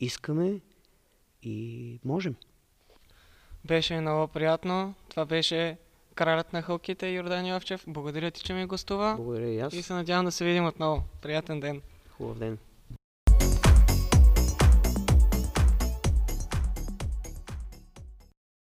искаме 0.00 0.60
и 1.42 1.98
можем. 2.04 2.34
беше 3.64 4.00
много 4.00 4.28
приятно. 4.28 4.94
Това 5.08 5.24
беше 5.26 5.78
кралят 6.14 6.52
на 6.52 6.62
хълките 6.62 7.08
Йордан 7.08 7.46
Йовчев. 7.46 7.84
Благодаря 7.86 8.30
ти, 8.30 8.42
че 8.42 8.54
ми 8.54 8.66
гостува. 8.66 9.14
Благодаря 9.16 9.48
и 9.48 9.58
аз. 9.60 9.72
И 9.72 9.82
се 9.82 9.92
надявам 9.92 10.24
да 10.24 10.32
се 10.32 10.44
видим 10.44 10.66
отново. 10.66 11.02
Приятен 11.22 11.60
ден! 11.60 11.82
Хубав 12.10 12.38
ден. 12.38 12.58